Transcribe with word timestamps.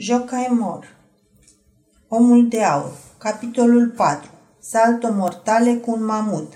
Jocaimor 0.00 0.96
Omul 2.08 2.48
de 2.48 2.62
aur 2.62 2.92
Capitolul 3.18 3.88
4 3.96 4.30
Salto 4.60 5.12
mortale 5.12 5.74
cu 5.74 5.90
un 5.90 6.04
mamut 6.04 6.52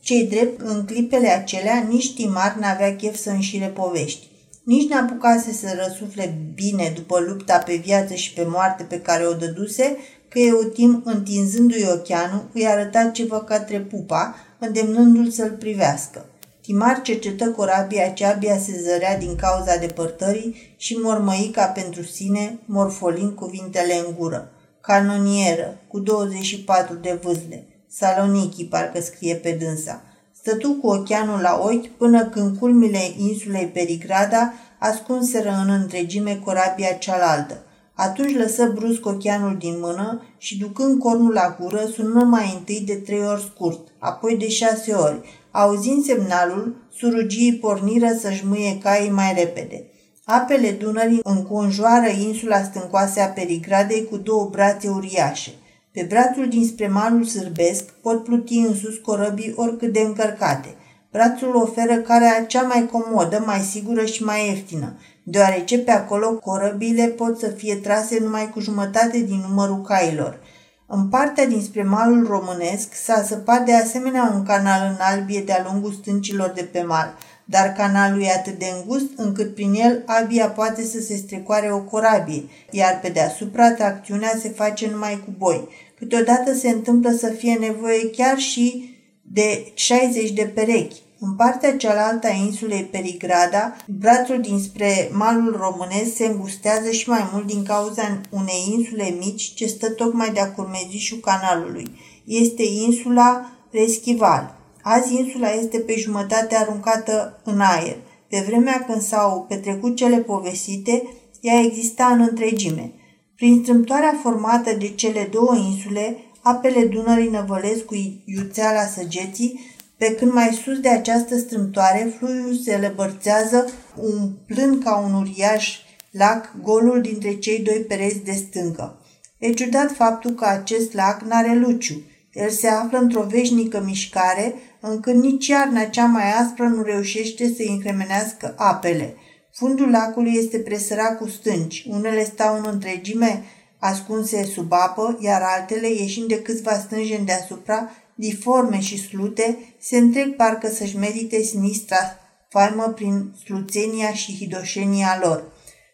Cei 0.00 0.26
drept, 0.26 0.60
în 0.60 0.84
clipele 0.84 1.28
acelea, 1.28 1.86
nici 1.88 2.14
Timar 2.14 2.56
n-avea 2.60 2.96
chef 2.96 3.16
să 3.16 3.30
înșire 3.30 3.66
povești. 3.66 4.28
Nici 4.64 4.88
n-apucase 4.88 5.52
să 5.52 5.84
răsufle 5.86 6.38
bine 6.54 6.92
după 6.94 7.20
lupta 7.20 7.58
pe 7.58 7.74
viață 7.74 8.14
și 8.14 8.32
pe 8.32 8.44
moarte 8.48 8.82
pe 8.82 9.00
care 9.00 9.26
o 9.26 9.32
dăduse, 9.32 9.96
că 10.28 10.38
Eutim, 10.38 11.02
întinzându-i 11.04 11.88
ocheanul, 11.92 12.44
îi 12.52 12.66
arăta 12.66 13.10
ceva 13.10 13.40
către 13.40 13.80
pupa, 13.80 14.34
îndemnându-l 14.58 15.30
să-l 15.30 15.50
privească. 15.50 16.24
Timar 16.64 17.02
cercetă 17.02 17.50
corabia 17.50 18.08
ce 18.08 18.24
abia 18.24 18.58
se 18.58 18.80
zărea 18.82 19.18
din 19.18 19.36
cauza 19.36 19.76
depărtării 19.76 20.74
și 20.76 20.94
mormăi 21.02 21.50
ca 21.52 21.64
pentru 21.64 22.02
sine, 22.02 22.58
morfolind 22.64 23.34
cuvintele 23.34 23.94
în 24.06 24.14
gură. 24.18 24.50
Canonieră, 24.80 25.80
cu 25.88 25.98
24 25.98 26.94
de 26.94 27.18
vâzle. 27.22 27.66
Saloniki, 27.88 28.64
parcă 28.64 29.00
scrie 29.00 29.34
pe 29.34 29.50
dânsa. 29.50 30.02
Stătu 30.36 30.72
cu 30.72 30.86
ocheanul 30.86 31.40
la 31.40 31.60
ochi 31.62 31.86
până 31.86 32.24
când 32.24 32.58
culmile 32.58 33.00
insulei 33.16 33.66
Perigrada 33.66 34.52
ascunseră 34.78 35.50
în 35.64 35.70
întregime 35.70 36.40
corabia 36.44 36.92
cealaltă. 36.92 37.62
Atunci 37.94 38.36
lăsă 38.36 38.72
brusc 38.74 39.06
ocheanul 39.06 39.56
din 39.58 39.76
mână 39.80 40.22
și 40.38 40.58
ducând 40.58 40.98
cornul 40.98 41.32
la 41.32 41.56
gură, 41.60 41.84
sună 41.94 42.24
mai 42.24 42.54
întâi 42.58 42.82
de 42.86 42.94
trei 42.94 43.26
ori 43.26 43.50
scurt, 43.54 43.88
apoi 43.98 44.36
de 44.36 44.48
șase 44.48 44.92
ori, 44.92 45.20
Auzind 45.56 46.04
semnalul, 46.04 46.76
surugii 46.96 47.54
porniră 47.54 48.16
să-și 48.20 48.46
mâie 48.46 48.78
caii 48.78 49.10
mai 49.10 49.34
repede. 49.36 49.84
Apele 50.24 50.70
Dunării 50.70 51.20
înconjoară 51.22 52.08
insula 52.08 52.62
stâncoase 52.62 53.20
a 53.20 53.26
Perigradei 53.26 54.06
cu 54.10 54.16
două 54.16 54.48
brațe 54.50 54.88
uriașe. 54.88 55.50
Pe 55.92 56.06
brațul 56.08 56.48
dinspre 56.48 56.88
malul 56.88 57.24
sârbesc 57.24 57.84
pot 57.90 58.24
pluti 58.24 58.56
în 58.56 58.74
sus 58.74 58.96
corăbii 58.96 59.52
oricât 59.56 59.92
de 59.92 60.00
încărcate. 60.00 60.74
Brațul 61.10 61.56
oferă 61.56 61.94
carea 61.94 62.44
cea 62.46 62.62
mai 62.62 62.88
comodă, 62.92 63.42
mai 63.46 63.60
sigură 63.60 64.04
și 64.04 64.24
mai 64.24 64.48
ieftină, 64.48 64.96
deoarece 65.24 65.78
pe 65.78 65.90
acolo 65.90 66.34
corăbile 66.34 67.06
pot 67.06 67.38
să 67.38 67.48
fie 67.48 67.74
trase 67.74 68.18
numai 68.20 68.50
cu 68.50 68.60
jumătate 68.60 69.18
din 69.18 69.44
numărul 69.48 69.80
cailor– 69.80 70.38
în 70.86 71.08
partea 71.08 71.46
dinspre 71.46 71.82
malul 71.82 72.26
românesc 72.26 72.94
s-a 72.94 73.22
săpat 73.22 73.64
de 73.64 73.74
asemenea 73.74 74.32
un 74.34 74.42
canal 74.42 74.88
în 74.90 74.96
albie 74.98 75.40
de-a 75.40 75.66
lungul 75.70 75.92
stâncilor 75.92 76.52
de 76.54 76.62
pe 76.62 76.82
mal, 76.82 77.14
dar 77.44 77.72
canalul 77.72 78.22
e 78.22 78.30
atât 78.30 78.58
de 78.58 78.66
îngust 78.76 79.10
încât 79.16 79.54
prin 79.54 79.72
el 79.74 80.02
abia 80.06 80.48
poate 80.48 80.82
să 80.82 81.00
se 81.00 81.16
strecoare 81.16 81.72
o 81.72 81.78
corabie, 81.78 82.42
iar 82.70 83.00
pe 83.00 83.08
deasupra 83.08 83.72
tracțiunea 83.72 84.32
se 84.40 84.48
face 84.48 84.90
numai 84.90 85.22
cu 85.24 85.34
boi. 85.38 85.68
Câteodată 85.98 86.54
se 86.54 86.68
întâmplă 86.68 87.10
să 87.10 87.26
fie 87.26 87.54
nevoie 87.54 88.10
chiar 88.10 88.38
și 88.38 88.98
de 89.22 89.72
60 89.74 90.30
de 90.30 90.42
perechi. 90.54 91.02
În 91.26 91.34
partea 91.34 91.76
cealaltă 91.76 92.26
a 92.26 92.44
insulei 92.44 92.82
Perigrada, 92.82 93.76
brațul 93.86 94.40
dinspre 94.40 95.10
malul 95.12 95.56
românesc 95.60 96.14
se 96.14 96.26
îngustează 96.26 96.90
și 96.90 97.08
mai 97.08 97.28
mult 97.32 97.46
din 97.46 97.62
cauza 97.62 98.20
unei 98.30 98.72
insule 98.72 99.14
mici 99.18 99.54
ce 99.54 99.66
stă 99.66 99.90
tocmai 99.90 100.30
de-a 100.32 100.52
curmezișul 100.52 101.18
canalului. 101.18 101.98
Este 102.24 102.62
insula 102.62 103.50
Reschival. 103.70 104.56
Azi 104.82 105.14
insula 105.14 105.50
este 105.50 105.78
pe 105.78 105.94
jumătate 105.98 106.56
aruncată 106.56 107.40
în 107.44 107.60
aer. 107.60 107.96
Pe 108.28 108.44
vremea 108.46 108.84
când 108.86 109.02
s-au 109.02 109.46
petrecut 109.48 109.96
cele 109.96 110.16
povestite, 110.16 111.02
ea 111.40 111.60
exista 111.60 112.06
în 112.06 112.20
întregime. 112.20 112.92
Prin 113.36 113.60
strâmtoarea 113.62 114.18
formată 114.22 114.72
de 114.78 114.88
cele 114.88 115.28
două 115.32 115.54
insule, 115.56 116.16
apele 116.42 116.84
Dunării 116.84 117.30
năvălesc 117.30 117.84
cu 117.84 118.22
iuțeala 118.24 118.82
săgeții, 118.82 119.73
pe 119.96 120.14
când 120.14 120.32
mai 120.32 120.60
sus 120.64 120.80
de 120.80 120.88
această 120.88 121.36
strâmtoare, 121.36 122.14
fluiul 122.18 122.54
se 122.64 122.76
lăbărțează 122.76 123.68
umplând 123.96 124.82
ca 124.82 124.96
un 124.96 125.14
uriaș 125.14 125.78
lac 126.10 126.54
golul 126.62 127.00
dintre 127.00 127.34
cei 127.34 127.58
doi 127.58 127.84
pereți 127.88 128.24
de 128.24 128.32
stâncă. 128.32 128.98
E 129.38 129.52
ciudat 129.52 129.92
faptul 129.92 130.30
că 130.30 130.44
acest 130.44 130.92
lac 130.92 131.22
n-are 131.22 131.54
luciu. 131.54 132.02
El 132.32 132.50
se 132.50 132.68
află 132.68 132.98
într-o 132.98 133.22
veșnică 133.22 133.82
mișcare, 133.84 134.54
încât 134.80 135.14
nici 135.14 135.46
iarna 135.46 135.84
cea 135.84 136.04
mai 136.04 136.32
aspră 136.32 136.64
nu 136.64 136.82
reușește 136.82 137.46
să 137.46 137.62
încremenească 137.68 138.54
apele. 138.56 139.16
Fundul 139.52 139.90
lacului 139.90 140.32
este 140.36 140.58
presărat 140.58 141.18
cu 141.18 141.28
stânci. 141.28 141.86
Unele 141.88 142.24
stau 142.24 142.56
în 142.56 142.64
întregime 142.72 143.44
ascunse 143.78 144.44
sub 144.44 144.72
apă, 144.72 145.18
iar 145.20 145.42
altele, 145.42 145.88
ieșind 145.88 146.28
de 146.28 146.42
câțiva 146.42 146.72
stânjeni 146.72 147.26
deasupra, 147.26 147.90
diforme 148.14 148.80
și 148.80 149.08
slute, 149.08 149.58
se 149.80 149.96
întreg 149.96 150.36
parcă 150.36 150.68
să-și 150.68 150.96
medite 150.96 151.42
sinistra 151.42 152.18
faimă 152.54 152.82
prin 152.82 153.32
sluțenia 153.44 154.12
și 154.12 154.36
hidoșenia 154.36 155.18
lor. 155.22 155.44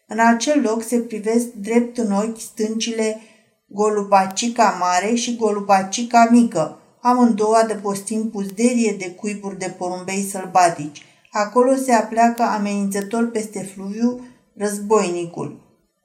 În 0.07 0.19
acel 0.19 0.61
loc 0.61 0.83
se 0.83 0.97
privesc 0.97 1.45
drept 1.45 1.97
în 1.97 2.11
ochi 2.11 2.39
stâncile 2.39 3.19
Golubacica 3.67 4.77
mare 4.79 5.15
și 5.15 5.35
Golubacica 5.35 6.27
mică, 6.31 6.79
amândouă 7.01 7.55
adăpostind 7.55 8.31
puzderie 8.31 8.95
de 8.99 9.11
cuiburi 9.11 9.57
de 9.57 9.75
porumbei 9.77 10.23
sălbatici. 10.23 11.05
Acolo 11.31 11.75
se 11.75 11.93
apleacă 11.93 12.43
amenințător 12.43 13.29
peste 13.31 13.71
fluviu 13.73 14.25
războinicul. 14.55 15.59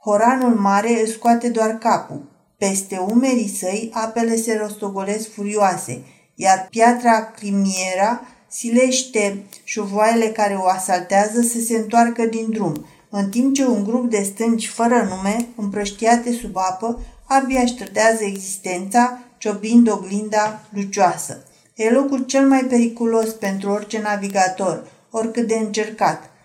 Horanul 0.05 0.55
mare 0.55 1.01
își 1.03 1.13
scoate 1.13 1.49
doar 1.49 1.71
capul. 1.71 2.36
Peste 2.59 2.99
umerii 3.11 3.57
săi 3.59 3.91
apele 3.93 4.37
se 4.37 4.57
rostogolesc 4.57 5.33
furioase, 5.33 6.03
iar 6.35 6.67
piatra 6.71 7.31
Crimiera 7.31 8.21
silește 8.49 9.45
șuvoaiele 9.65 10.27
care 10.27 10.55
o 10.55 10.67
asaltează 10.67 11.41
să 11.41 11.61
se 11.61 11.77
întoarcă 11.77 12.25
din 12.25 12.51
drum, 12.51 12.87
în 13.11 13.31
timp 13.31 13.55
ce 13.55 13.67
un 13.67 13.85
grup 13.85 14.11
de 14.11 14.23
stânci 14.23 14.69
fără 14.69 15.09
nume, 15.09 15.49
împrăștiate 15.57 16.33
sub 16.33 16.57
apă, 16.57 17.01
abia 17.25 17.67
șterdează 17.67 18.25
existența, 18.25 19.19
ciobind 19.39 19.91
oglinda 19.91 20.61
lucioasă. 20.71 21.45
E 21.75 21.91
locul 21.91 22.25
cel 22.25 22.49
mai 22.49 22.65
periculos 22.65 23.29
pentru 23.29 23.71
orice 23.71 24.01
navigator, 24.01 24.91
oricât 25.11 25.47
de 25.47 25.55
încercat– 25.55 26.31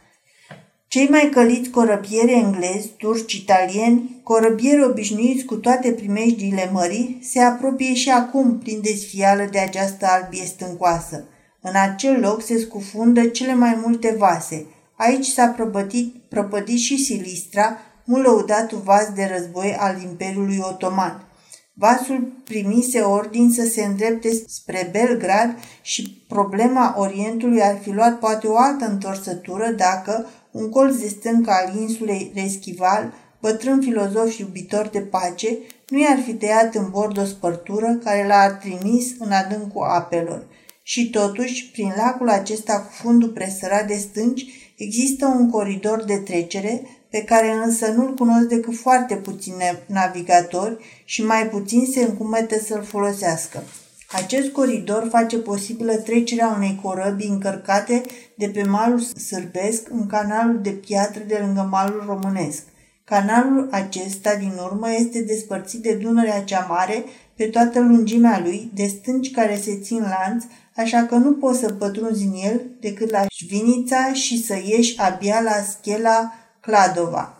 cei 0.93 1.07
mai 1.09 1.29
căliți 1.33 1.69
corăbieri 1.69 2.33
englezi, 2.33 2.89
turci, 2.97 3.33
italieni, 3.33 4.21
corăbieri 4.23 4.83
obișnuiți 4.83 5.45
cu 5.45 5.55
toate 5.55 5.91
primejdiile 5.91 6.69
mării, 6.73 7.19
se 7.23 7.39
apropie 7.39 7.93
și 7.93 8.09
acum 8.09 8.57
prin 8.57 8.81
desfială 8.81 9.47
de 9.51 9.59
această 9.59 10.05
albie 10.09 10.45
stâncoasă. 10.45 11.27
În 11.61 11.71
acel 11.75 12.19
loc 12.19 12.43
se 12.43 12.59
scufundă 12.59 13.25
cele 13.25 13.53
mai 13.53 13.79
multe 13.83 14.15
vase. 14.17 14.65
Aici 14.95 15.25
s-a 15.25 15.47
prăpădit, 15.47 16.15
prăpădit 16.29 16.79
și 16.79 16.97
Silistra, 16.97 17.77
mult 18.05 18.23
lăudatul 18.23 18.81
vas 18.83 19.09
de 19.15 19.31
război 19.35 19.75
al 19.79 20.01
Imperiului 20.01 20.59
Otoman. 20.61 21.25
Vasul 21.73 22.31
primise 22.43 22.99
ordin 22.99 23.51
să 23.51 23.63
se 23.63 23.83
îndrepte 23.83 24.29
spre 24.47 24.89
Belgrad 24.91 25.55
și 25.81 26.25
problema 26.27 26.93
Orientului 26.97 27.61
ar 27.61 27.77
fi 27.81 27.91
luat 27.91 28.19
poate 28.19 28.47
o 28.47 28.57
altă 28.57 28.85
întorsătură 28.85 29.71
dacă, 29.77 30.25
un 30.51 30.69
colț 30.69 30.95
de 30.95 31.07
stâncă 31.07 31.51
al 31.51 31.75
insulei 31.75 32.31
Reschival, 32.35 33.13
bătrân 33.39 33.81
filozof 33.81 34.29
și 34.29 34.41
iubitor 34.41 34.87
de 34.87 34.99
pace, 34.99 35.57
nu 35.87 35.99
i-ar 35.99 36.19
fi 36.25 36.33
tăiat 36.33 36.75
în 36.75 36.89
bord 36.89 37.17
o 37.17 37.25
spărtură 37.25 37.99
care 38.03 38.27
l-ar 38.27 38.51
trimis 38.51 39.11
în 39.19 39.31
adâncul 39.31 39.83
apelor. 39.83 40.47
Și 40.83 41.09
totuși, 41.09 41.71
prin 41.71 41.93
lacul 41.95 42.29
acesta 42.29 42.79
cu 42.79 42.91
fundul 42.91 43.29
presărat 43.29 43.87
de 43.87 43.95
stânci, 43.95 44.73
există 44.77 45.25
un 45.25 45.49
coridor 45.49 46.03
de 46.03 46.17
trecere 46.17 46.81
pe 47.09 47.23
care 47.23 47.51
însă 47.51 47.87
nu-l 47.87 48.13
cunosc 48.13 48.47
decât 48.47 48.75
foarte 48.75 49.15
puțini 49.15 49.83
navigatori 49.85 50.77
și 51.05 51.25
mai 51.25 51.47
puțin 51.47 51.85
se 51.91 52.03
încumetă 52.03 52.59
să-l 52.59 52.83
folosească. 52.83 53.63
Acest 54.11 54.51
coridor 54.51 55.07
face 55.09 55.37
posibilă 55.37 55.95
trecerea 55.95 56.53
unei 56.57 56.79
corăbii 56.81 57.29
încărcate 57.29 58.01
de 58.35 58.47
pe 58.47 58.63
malul 58.63 58.99
sârbesc 58.99 59.89
în 59.89 60.07
canalul 60.07 60.59
de 60.61 60.69
piatră 60.69 61.23
de 61.27 61.39
lângă 61.45 61.67
malul 61.71 62.03
românesc. 62.07 62.63
Canalul 63.03 63.67
acesta, 63.71 64.35
din 64.35 64.53
urmă, 64.63 64.91
este 64.93 65.21
despărțit 65.21 65.81
de 65.81 65.93
Dunărea 65.93 66.43
cea 66.43 66.65
Mare 66.69 67.03
pe 67.35 67.45
toată 67.45 67.79
lungimea 67.79 68.39
lui, 68.43 68.71
de 68.73 68.85
stânci 68.85 69.31
care 69.31 69.59
se 69.63 69.79
țin 69.79 69.99
lanț, 69.99 70.43
așa 70.75 71.03
că 71.03 71.15
nu 71.15 71.33
poți 71.33 71.59
să 71.59 71.73
pătrunzi 71.73 72.23
în 72.23 72.33
el 72.33 72.61
decât 72.79 73.09
la 73.09 73.25
Șvinița 73.29 74.13
și 74.13 74.43
să 74.43 74.53
ieși 74.53 74.99
abia 74.99 75.41
la 75.41 75.55
Schela 75.69 76.33
Cladova. 76.59 77.35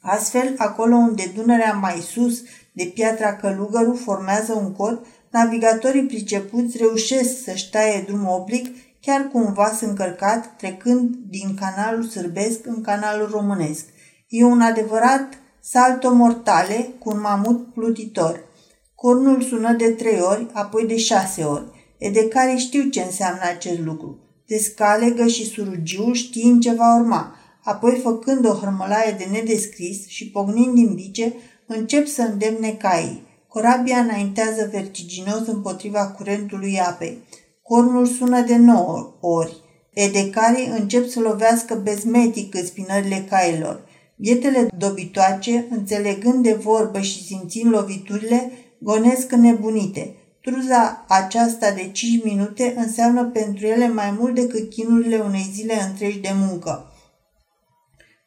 Astfel, 0.00 0.54
acolo 0.56 0.94
unde 0.94 1.32
Dunărea 1.34 1.72
mai 1.72 1.96
sus 2.12 2.42
de 2.72 2.84
piatra 2.94 3.36
Călugăru 3.36 3.94
formează 3.94 4.52
un 4.52 4.72
cod, 4.72 5.06
navigatorii 5.32 6.06
pricepuți 6.06 6.76
reușesc 6.76 7.42
să-și 7.44 7.70
taie 7.70 8.04
drumul 8.06 8.40
oblic 8.40 8.66
chiar 9.00 9.28
cu 9.32 9.38
un 9.38 9.52
vas 9.52 9.80
încărcat, 9.80 10.56
trecând 10.56 11.14
din 11.28 11.54
canalul 11.60 12.02
sârbesc 12.02 12.66
în 12.66 12.80
canalul 12.80 13.28
românesc. 13.30 13.84
E 14.28 14.44
un 14.44 14.60
adevărat 14.60 15.38
salto 15.60 16.14
mortale 16.14 16.88
cu 16.98 17.10
un 17.10 17.20
mamut 17.20 17.72
plutitor. 17.72 18.44
Cornul 18.94 19.42
sună 19.42 19.72
de 19.72 19.90
trei 19.90 20.20
ori, 20.20 20.46
apoi 20.52 20.86
de 20.86 20.96
șase 20.96 21.42
ori. 21.42 21.64
E 21.98 22.10
de 22.10 22.28
care 22.28 22.56
știu 22.56 22.88
ce 22.88 23.00
înseamnă 23.00 23.42
acest 23.42 23.80
lucru. 23.80 24.18
Descalegă 24.46 25.26
și 25.26 25.46
surugiul 25.46 26.14
știind 26.14 26.62
ce 26.62 26.72
va 26.72 26.96
urma. 26.96 27.36
Apoi, 27.64 28.00
făcând 28.02 28.46
o 28.46 28.52
hărmălaie 28.52 29.14
de 29.18 29.24
nedescris 29.30 30.06
și 30.06 30.30
pognind 30.30 30.74
din 30.74 30.94
bice, 30.94 31.32
încep 31.66 32.06
să 32.06 32.22
îndemne 32.22 32.70
caii. 32.70 33.31
Corabia 33.52 33.98
înaintează 33.98 34.68
vertiginos 34.72 35.46
împotriva 35.46 36.06
curentului 36.06 36.80
apei. 36.80 37.18
Cornul 37.62 38.06
sună 38.06 38.40
de 38.40 38.56
nouă 38.56 39.14
ori. 39.20 39.56
Edecarii 39.90 40.66
încep 40.78 41.08
să 41.08 41.20
lovească 41.20 41.74
bezmetic 41.74 42.54
în 42.54 42.64
spinările 42.64 43.26
cailor. 43.30 43.80
Bietele 44.16 44.68
dobitoace, 44.78 45.66
înțelegând 45.70 46.42
de 46.42 46.52
vorbă 46.52 47.00
și 47.00 47.24
simțind 47.24 47.72
loviturile, 47.72 48.50
gonesc 48.78 49.32
nebunite. 49.32 50.14
Truza 50.40 51.04
aceasta 51.08 51.70
de 51.70 51.90
5 51.92 52.24
minute 52.24 52.74
înseamnă 52.76 53.24
pentru 53.24 53.66
ele 53.66 53.88
mai 53.88 54.16
mult 54.18 54.34
decât 54.34 54.70
chinurile 54.70 55.18
unei 55.18 55.50
zile 55.52 55.74
întregi 55.88 56.18
de 56.18 56.30
muncă. 56.34 56.92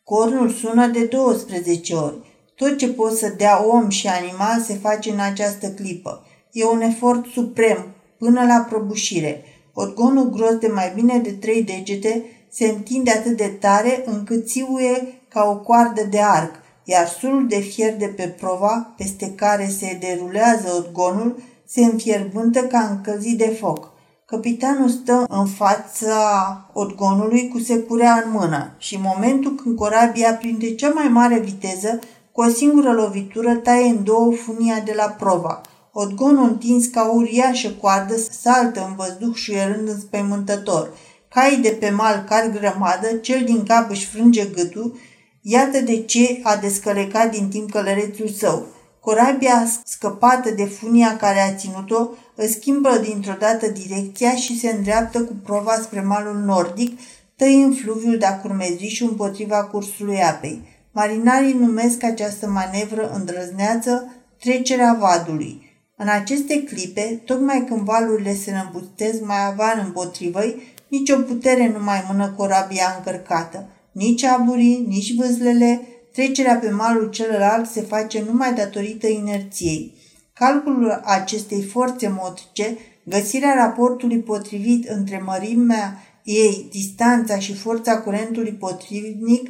Cornul 0.04 0.50
sună 0.50 0.88
de 0.88 1.06
12 1.06 1.94
ori. 1.94 2.35
Tot 2.56 2.78
ce 2.78 2.88
pot 2.88 3.18
să 3.18 3.34
dea 3.38 3.66
om 3.68 3.90
și 3.90 4.08
animal 4.08 4.62
se 4.62 4.74
face 4.74 5.12
în 5.12 5.20
această 5.20 5.68
clipă. 5.68 6.26
E 6.52 6.66
un 6.66 6.82
efort 6.82 7.26
suprem, 7.26 7.88
până 8.18 8.46
la 8.46 8.66
prăbușire. 8.70 9.44
Odgonul 9.74 10.30
gros 10.30 10.56
de 10.56 10.68
mai 10.68 10.92
bine 10.96 11.18
de 11.18 11.32
trei 11.32 11.64
degete 11.64 12.24
se 12.50 12.66
întinde 12.66 13.12
atât 13.12 13.38
de 13.38 13.58
tare 13.60 14.04
încât 14.06 14.48
țiuie 14.48 15.22
ca 15.28 15.44
o 15.50 15.58
coardă 15.58 16.02
de 16.10 16.22
arc, 16.22 16.56
iar 16.84 17.08
sulul 17.08 17.48
de 17.48 17.60
fier 17.60 17.96
de 17.96 18.06
pe 18.06 18.28
prova, 18.28 18.94
peste 18.98 19.32
care 19.36 19.68
se 19.68 19.98
derulează 20.00 20.74
odgonul, 20.78 21.44
se 21.66 21.84
înfierbântă 21.84 22.62
ca 22.62 22.80
încălzit 22.80 23.38
de 23.38 23.58
foc. 23.60 23.94
Capitanul 24.26 24.90
stă 24.90 25.26
în 25.30 25.46
fața 25.46 26.70
odgonului 26.74 27.48
cu 27.48 27.60
securea 27.60 28.24
în 28.26 28.32
mână 28.32 28.76
și 28.78 28.96
în 28.96 29.02
momentul 29.04 29.56
când 29.56 29.76
corabia 29.76 30.34
prinde 30.34 30.76
cea 30.76 30.90
mai 30.90 31.08
mare 31.08 31.40
viteză, 31.40 32.00
cu 32.36 32.42
o 32.42 32.50
singură 32.50 32.92
lovitură 32.92 33.56
taie 33.56 33.90
în 33.90 34.04
două 34.04 34.32
funia 34.32 34.80
de 34.86 34.94
la 34.96 35.04
prova. 35.04 35.62
Odgonul 35.92 36.44
întins 36.44 36.86
ca 36.86 37.10
o 37.12 37.16
uriașă 37.16 37.70
coardă 37.70 38.16
saltă 38.42 38.86
în 38.88 38.96
văzduh 38.96 39.36
șuierând 39.36 39.88
înspăimântător. 39.88 40.90
Caii 41.30 41.58
de 41.58 41.70
pe 41.80 41.90
mal 41.90 42.26
car 42.28 42.50
grămadă, 42.50 43.08
cel 43.22 43.44
din 43.46 43.64
cap 43.64 43.90
își 43.90 44.06
frânge 44.06 44.46
gâtul, 44.46 45.00
iată 45.42 45.80
de 45.80 46.02
ce 46.02 46.40
a 46.44 46.56
descălecat 46.56 47.32
din 47.32 47.50
timp 47.50 47.72
călărețul 47.72 48.28
său. 48.28 48.66
Corabia 49.00 49.68
scăpată 49.84 50.50
de 50.52 50.66
funia 50.66 51.18
care 51.18 51.40
a 51.40 51.56
ținut-o 51.56 52.10
îți 52.36 52.54
schimbă 52.54 52.98
dintr-o 53.04 53.36
dată 53.40 53.68
direcția 53.68 54.36
și 54.36 54.60
se 54.60 54.70
îndreaptă 54.70 55.22
cu 55.22 55.34
prova 55.44 55.74
spre 55.82 56.02
malul 56.02 56.38
nordic, 56.46 57.00
în 57.38 57.74
fluviul 57.74 58.18
de-a 58.18 58.40
curmezișul 58.40 59.08
împotriva 59.10 59.64
cursului 59.64 60.22
apei. 60.22 60.75
Marinarii 60.98 61.54
numesc 61.54 62.04
această 62.04 62.48
manevră 62.48 63.12
îndrăzneață 63.14 64.14
trecerea 64.40 64.98
vadului. 65.00 65.62
În 65.96 66.08
aceste 66.08 66.64
clipe, 66.64 67.22
tocmai 67.26 67.66
când 67.68 67.82
valurile 67.82 68.34
se 68.34 68.52
năbutez 68.52 69.20
mai 69.20 69.46
avan 69.46 69.82
împotrivăi, 69.86 70.62
nicio 70.88 71.18
putere 71.18 71.68
nu 71.78 71.84
mai 71.84 72.06
mână 72.12 72.34
corabia 72.38 72.96
încărcată. 72.98 73.70
Nici 73.92 74.24
aburii, 74.24 74.86
nici 74.88 75.16
vâzlele, 75.16 75.82
trecerea 76.14 76.56
pe 76.56 76.70
malul 76.70 77.10
celălalt 77.10 77.70
se 77.70 77.82
face 77.82 78.24
numai 78.28 78.54
datorită 78.54 79.08
inerției. 79.08 79.94
Calculul 80.34 81.02
acestei 81.04 81.62
forțe 81.62 82.16
motrice, 82.22 82.78
găsirea 83.04 83.54
raportului 83.54 84.20
potrivit 84.20 84.88
între 84.88 85.22
mărimea 85.26 86.00
ei, 86.24 86.68
distanța 86.72 87.40
și 87.40 87.54
forța 87.54 87.98
curentului 88.02 88.52
potrivnic, 88.52 89.50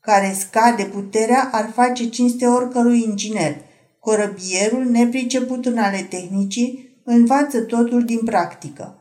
care 0.00 0.36
scade 0.38 0.82
puterea, 0.82 1.48
ar 1.52 1.70
face 1.74 2.08
cinste 2.08 2.46
oricărui 2.46 3.02
inginer. 3.02 3.56
Corăbierul, 3.98 4.84
nepriceput 4.84 5.66
în 5.66 5.78
ale 5.78 6.06
tehnicii, 6.10 7.00
învață 7.04 7.60
totul 7.60 8.04
din 8.04 8.20
practică. 8.24 8.94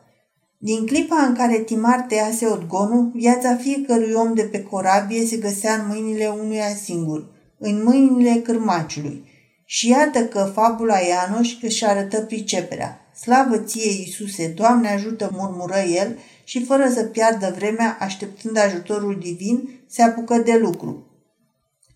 Din 0.57 0.85
clipa 0.85 1.15
în 1.15 1.35
care 1.35 1.57
Timar 1.57 2.05
tăiase 2.07 2.47
odgonul, 2.47 3.11
viața 3.13 3.55
fiecărui 3.55 4.13
om 4.13 4.33
de 4.33 4.41
pe 4.41 4.63
corabie 4.63 5.25
se 5.25 5.37
găsea 5.37 5.73
în 5.73 5.87
mâinile 5.87 6.27
unuia 6.27 6.75
singur, 6.83 7.25
în 7.57 7.83
mâinile 7.83 8.41
cârmaciului. 8.43 9.23
Și 9.65 9.89
iată 9.89 10.19
că 10.25 10.51
fabula 10.53 10.97
Ianoș 10.97 11.57
își 11.61 11.85
arătă 11.85 12.21
priceperea. 12.21 13.11
Slavă 13.21 13.57
ție, 13.57 13.91
Iisuse, 13.91 14.47
Doamne 14.47 14.89
ajută, 14.89 15.29
murmură 15.33 15.77
el 15.77 16.17
și 16.43 16.65
fără 16.65 16.89
să 16.93 17.03
piardă 17.03 17.53
vremea, 17.57 17.97
așteptând 17.99 18.57
ajutorul 18.57 19.17
divin, 19.19 19.78
se 19.89 20.01
apucă 20.01 20.37
de 20.37 20.57
lucru. 20.57 21.03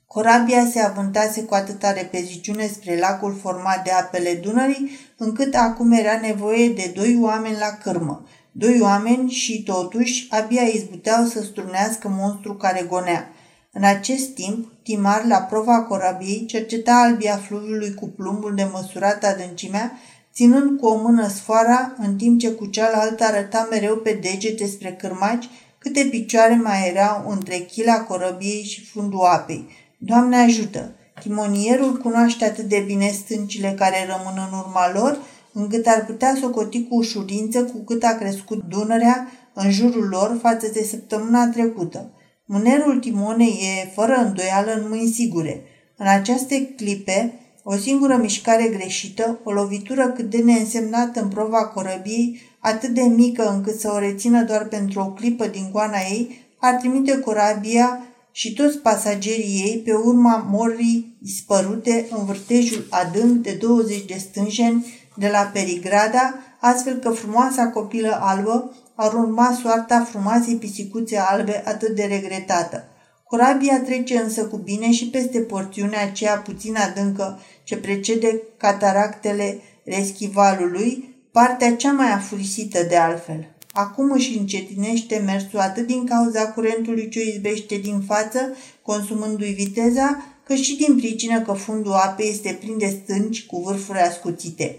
Corabia 0.07 0.69
se 0.71 0.79
avântase 0.79 1.43
cu 1.43 1.53
atâta 1.53 1.91
repeziciune 1.91 2.67
spre 2.67 2.99
lacul 2.99 3.37
format 3.41 3.83
de 3.83 3.91
apele 3.91 4.33
Dunării, 4.33 4.89
încât 5.17 5.55
acum 5.55 5.91
era 5.91 6.19
nevoie 6.21 6.69
de 6.69 6.91
doi 6.95 7.17
oameni 7.21 7.57
la 7.59 7.77
cârmă. 7.83 8.25
Doi 8.51 8.79
oameni 8.81 9.29
și, 9.29 9.63
totuși, 9.63 10.27
abia 10.29 10.61
izbuteau 10.61 11.25
să 11.25 11.41
strunească 11.41 12.07
monstru 12.07 12.53
care 12.53 12.85
gonea. 12.89 13.29
În 13.71 13.83
acest 13.83 14.29
timp, 14.29 14.71
Timar, 14.83 15.25
la 15.25 15.37
prova 15.37 15.81
corabiei, 15.81 16.45
cerceta 16.45 16.95
albia 16.95 17.37
fluviului 17.37 17.93
cu 17.93 18.07
plumbul 18.07 18.55
de 18.55 18.67
măsurat 18.71 19.23
adâncimea, 19.23 19.99
ținând 20.33 20.79
cu 20.79 20.85
o 20.85 20.97
mână 21.01 21.27
sfoara, 21.27 21.95
în 21.97 22.15
timp 22.15 22.39
ce 22.39 22.51
cu 22.51 22.65
cealaltă 22.65 23.23
arăta 23.23 23.67
mereu 23.71 23.95
pe 23.95 24.19
degete 24.21 24.65
spre 24.65 24.91
cârmaci 24.93 25.49
câte 25.83 26.07
picioare 26.09 26.55
mai 26.63 26.89
erau 26.93 27.29
între 27.29 27.57
chila 27.57 28.01
corăbiei 28.01 28.63
și 28.63 28.85
fundul 28.85 29.25
apei. 29.25 29.67
Doamne 29.97 30.37
ajută! 30.37 30.95
Timonierul 31.21 31.97
cunoaște 31.97 32.45
atât 32.45 32.65
de 32.65 32.83
bine 32.85 33.07
stâncile 33.07 33.75
care 33.77 33.95
rămân 34.05 34.47
în 34.51 34.57
urma 34.57 34.91
lor, 34.93 35.17
încât 35.53 35.85
ar 35.87 36.05
putea 36.05 36.37
socoti 36.41 36.87
cu 36.87 36.95
ușurință 36.95 37.63
cu 37.63 37.77
cât 37.77 38.03
a 38.03 38.15
crescut 38.15 38.63
Dunărea 38.69 39.31
în 39.53 39.71
jurul 39.71 40.07
lor 40.07 40.37
față 40.41 40.67
de 40.73 40.83
săptămâna 40.83 41.47
trecută. 41.47 42.11
Mânerul 42.45 42.99
timonei 42.99 43.59
e, 43.61 43.91
fără 43.95 44.13
îndoială, 44.13 44.73
în 44.73 44.85
mâini 44.89 45.11
sigure. 45.11 45.63
În 45.97 46.07
aceste 46.07 46.73
clipe, 46.75 47.33
o 47.63 47.75
singură 47.75 48.17
mișcare 48.17 48.67
greșită, 48.67 49.39
o 49.43 49.51
lovitură 49.51 50.07
cât 50.07 50.29
de 50.29 50.37
neînsemnată 50.37 51.21
în 51.21 51.27
prova 51.27 51.67
corăbiei, 51.67 52.41
atât 52.63 52.89
de 52.89 53.01
mică 53.01 53.49
încât 53.49 53.79
să 53.79 53.91
o 53.93 53.99
rețină 53.99 54.43
doar 54.43 54.65
pentru 54.65 54.99
o 54.99 55.11
clipă 55.11 55.47
din 55.47 55.69
goana 55.71 55.97
ei, 56.11 56.47
ar 56.59 56.73
trimite 56.73 57.19
corabia 57.19 57.99
și 58.31 58.53
toți 58.53 58.77
pasagerii 58.77 59.61
ei 59.65 59.81
pe 59.85 59.93
urma 59.93 60.47
morii 60.49 61.17
dispărute 61.21 62.07
în 62.09 62.25
vârtejul 62.25 62.87
adânc 62.89 63.43
de 63.43 63.57
20 63.61 64.05
de 64.05 64.17
stânjeni 64.17 64.85
de 65.15 65.29
la 65.31 65.49
Perigrada, 65.53 66.33
astfel 66.59 66.95
că 66.95 67.09
frumoasa 67.09 67.67
copilă 67.67 68.17
albă 68.21 68.75
ar 68.95 69.13
urma 69.13 69.57
soarta 69.61 70.07
frumoasei 70.09 70.55
pisicuțe 70.55 71.17
albe 71.17 71.63
atât 71.65 71.95
de 71.95 72.03
regretată. 72.03 72.87
Corabia 73.23 73.81
trece 73.81 74.17
însă 74.17 74.45
cu 74.45 74.57
bine 74.57 74.91
și 74.91 75.09
peste 75.09 75.39
porțiunea 75.39 76.03
aceea 76.03 76.37
puțin 76.37 76.75
adâncă 76.75 77.39
ce 77.63 77.77
precede 77.77 78.41
cataractele 78.57 79.59
reschivalului, 79.85 81.12
partea 81.33 81.75
cea 81.75 81.91
mai 81.91 82.11
afurisită 82.11 82.83
de 82.83 82.95
altfel. 82.95 83.47
Acum 83.71 84.11
își 84.11 84.37
încetinește 84.37 85.21
mersul 85.25 85.59
atât 85.59 85.87
din 85.87 86.05
cauza 86.05 86.51
curentului 86.51 87.09
ce 87.09 87.19
o 87.19 87.35
izbește 87.35 87.75
din 87.75 88.01
față, 88.01 88.55
consumându-i 88.81 89.53
viteza, 89.53 90.23
cât 90.43 90.57
și 90.57 90.75
din 90.75 90.95
pricină 90.95 91.41
că 91.41 91.53
fundul 91.53 91.91
apei 91.91 92.29
este 92.29 92.57
plin 92.59 92.77
de 92.77 92.99
stânci 93.03 93.45
cu 93.45 93.59
vârfuri 93.59 93.99
ascuțite. 93.99 94.77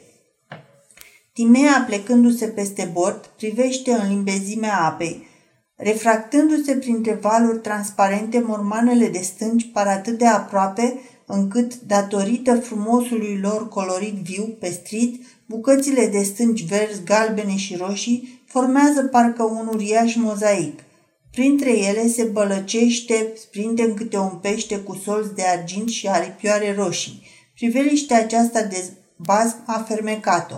Timea, 1.32 1.84
plecându-se 1.87 2.46
peste 2.46 2.90
bord, 2.92 3.26
privește 3.37 3.92
în 3.92 4.08
limbezimea 4.08 4.80
apei. 4.80 5.26
Refractându-se 5.76 6.75
printre 6.75 7.14
valuri 7.14 7.58
transparente, 7.58 8.40
mormanele 8.46 9.08
de 9.08 9.20
stânci 9.20 9.70
par 9.73 9.87
atât 9.87 10.18
de 10.18 10.26
aproape, 10.26 11.00
încât, 11.26 11.80
datorită 11.80 12.61
frumosului 12.61 13.38
lor 13.42 13.68
colorit 13.68 14.14
viu, 14.14 14.56
pestrit, 14.61 15.25
bucățile 15.46 16.06
de 16.06 16.22
stânci 16.22 16.64
verzi, 16.64 17.04
galbene 17.04 17.56
și 17.56 17.76
roșii 17.76 18.42
formează 18.46 19.02
parcă 19.02 19.42
un 19.42 19.68
uriaș 19.72 20.14
mozaic. 20.14 20.80
Printre 21.30 21.78
ele 21.78 22.06
se 22.06 22.22
bălăcește, 22.22 23.32
sprinte 23.36 23.82
în 23.82 23.94
câte 23.94 24.16
un 24.16 24.38
pește 24.40 24.78
cu 24.78 24.94
solți 25.04 25.34
de 25.34 25.42
argint 25.42 25.88
și 25.88 26.08
aripioare 26.08 26.74
roșii. 26.74 27.22
Priveliștea 27.54 28.18
aceasta 28.18 28.62
de 28.62 28.92
bazm 29.16 29.62
a 29.66 29.84
fermecat-o. 29.88 30.56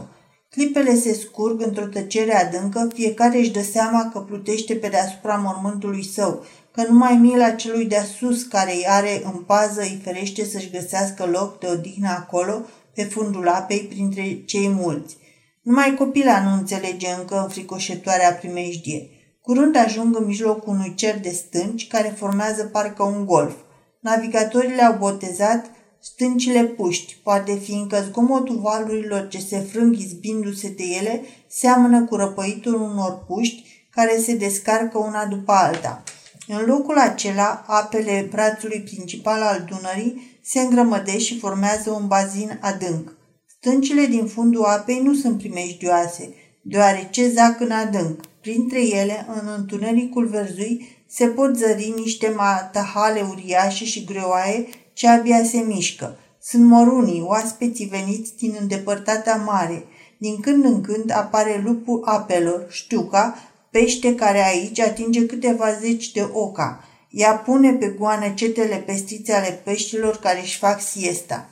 Clipele 0.50 0.94
se 0.94 1.12
scurg 1.14 1.60
într-o 1.60 1.86
tăcere 1.86 2.34
adâncă, 2.34 2.88
fiecare 2.94 3.38
își 3.38 3.50
dă 3.50 3.62
seama 3.62 4.10
că 4.12 4.18
plutește 4.18 4.74
pe 4.74 4.88
deasupra 4.88 5.34
mormântului 5.34 6.04
său, 6.04 6.44
că 6.72 6.82
numai 6.88 7.16
mila 7.16 7.50
celui 7.50 7.84
de 7.84 8.06
sus 8.18 8.42
care 8.42 8.74
îi 8.74 8.86
are 8.88 9.22
în 9.24 9.42
pază 9.46 9.80
îi 9.80 10.00
ferește 10.04 10.44
să-și 10.44 10.70
găsească 10.70 11.26
loc 11.26 11.58
de 11.58 11.66
odihnă 11.66 12.08
acolo, 12.08 12.62
pe 12.96 13.02
fundul 13.02 13.48
apei, 13.48 13.78
printre 13.78 14.42
cei 14.44 14.68
mulți. 14.68 15.16
Numai 15.62 15.94
copila 15.94 16.42
nu 16.42 16.52
înțelege 16.52 17.08
încă 17.18 17.40
înfricoșătoarea 17.42 18.32
primejdie. 18.32 19.08
Curând 19.40 19.76
ajung 19.76 20.16
în 20.16 20.24
mijlocul 20.26 20.72
unui 20.72 20.94
cer 20.94 21.20
de 21.20 21.30
stânci 21.30 21.86
care 21.86 22.14
formează 22.16 22.64
parcă 22.64 23.02
un 23.02 23.26
golf. 23.26 23.54
Navigatorii 24.00 24.74
le-au 24.74 24.96
botezat 24.98 25.70
stâncile 26.00 26.62
puști, 26.64 27.16
poate 27.22 27.54
fiindcă 27.54 28.04
zgomotul 28.08 28.58
valurilor 28.58 29.28
ce 29.28 29.38
se 29.38 29.58
frâng 29.58 29.96
izbindu-se 29.96 30.68
de 30.68 30.84
ele 30.98 31.22
seamănă 31.48 32.04
cu 32.04 32.16
răpăitul 32.16 32.74
unor 32.74 33.24
puști 33.26 33.86
care 33.90 34.18
se 34.18 34.36
descarcă 34.36 34.98
una 34.98 35.26
după 35.26 35.52
alta. 35.52 36.02
În 36.48 36.64
locul 36.66 36.98
acela, 36.98 37.64
apele 37.66 38.28
brațului 38.30 38.80
principal 38.80 39.42
al 39.42 39.64
Dunării 39.68 40.35
se 40.48 40.60
îngrămădesc 40.60 41.24
și 41.24 41.38
formează 41.38 41.90
un 41.90 42.06
bazin 42.06 42.58
adânc. 42.62 43.16
Stâncile 43.46 44.04
din 44.04 44.26
fundul 44.26 44.64
apei 44.64 45.00
nu 45.02 45.14
sunt 45.14 45.38
primejdioase, 45.38 46.34
deoarece 46.62 47.30
zac 47.30 47.60
în 47.60 47.70
adânc. 47.70 48.20
Printre 48.40 48.86
ele, 48.86 49.26
în 49.28 49.48
întunericul 49.56 50.26
verzui, 50.26 51.04
se 51.08 51.26
pot 51.26 51.56
zări 51.56 51.94
niște 51.96 52.28
matahale 52.36 53.20
uriașe 53.30 53.84
și 53.84 54.04
greoaie 54.04 54.66
ce 54.92 55.08
abia 55.08 55.44
se 55.44 55.58
mișcă. 55.58 56.18
Sunt 56.42 56.64
morunii, 56.64 57.22
oaspeții 57.22 57.86
veniți 57.86 58.36
din 58.36 58.56
îndepărtata 58.60 59.42
mare. 59.46 59.84
Din 60.18 60.40
când 60.40 60.64
în 60.64 60.80
când 60.80 61.10
apare 61.10 61.62
lupul 61.64 62.02
apelor, 62.04 62.66
știuca, 62.68 63.34
pește 63.70 64.14
care 64.14 64.44
aici 64.44 64.80
atinge 64.80 65.26
câteva 65.26 65.72
zeci 65.80 66.12
de 66.12 66.28
oca. 66.32 66.84
Ea 67.16 67.34
pune 67.34 67.72
pe 67.72 67.86
goană 67.98 68.28
cetele 68.34 68.76
pestițe 68.76 69.32
ale 69.32 69.60
peștilor 69.64 70.16
care 70.16 70.40
își 70.40 70.58
fac 70.58 70.80
siesta. 70.80 71.48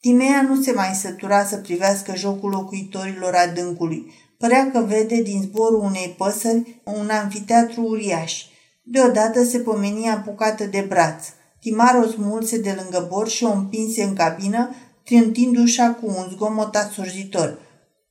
Timea 0.00 0.42
nu 0.42 0.62
se 0.62 0.72
mai 0.72 0.94
sătura 1.00 1.44
să 1.44 1.56
privească 1.56 2.16
jocul 2.16 2.50
locuitorilor 2.50 3.34
adâncului. 3.34 4.12
Părea 4.38 4.70
că 4.70 4.78
vede 4.78 5.22
din 5.22 5.42
zborul 5.42 5.80
unei 5.80 6.14
păsări 6.18 6.80
un 6.84 7.08
anfiteatru 7.10 7.82
uriaș. 7.82 8.42
Deodată 8.82 9.44
se 9.44 9.58
pomenia 9.58 10.12
apucată 10.12 10.64
de 10.64 10.84
braț. 10.88 11.24
Timar 11.60 11.94
o 12.04 12.08
smulse 12.08 12.58
de 12.58 12.78
lângă 12.80 13.06
bord 13.10 13.30
și 13.30 13.44
o 13.44 13.52
împinse 13.52 14.02
în 14.02 14.14
cabină, 14.14 14.74
trântind 15.04 15.56
ușa 15.56 15.90
cu 16.00 16.06
un 16.06 16.26
zgomot 16.30 16.74
asurzitor. 16.74 17.58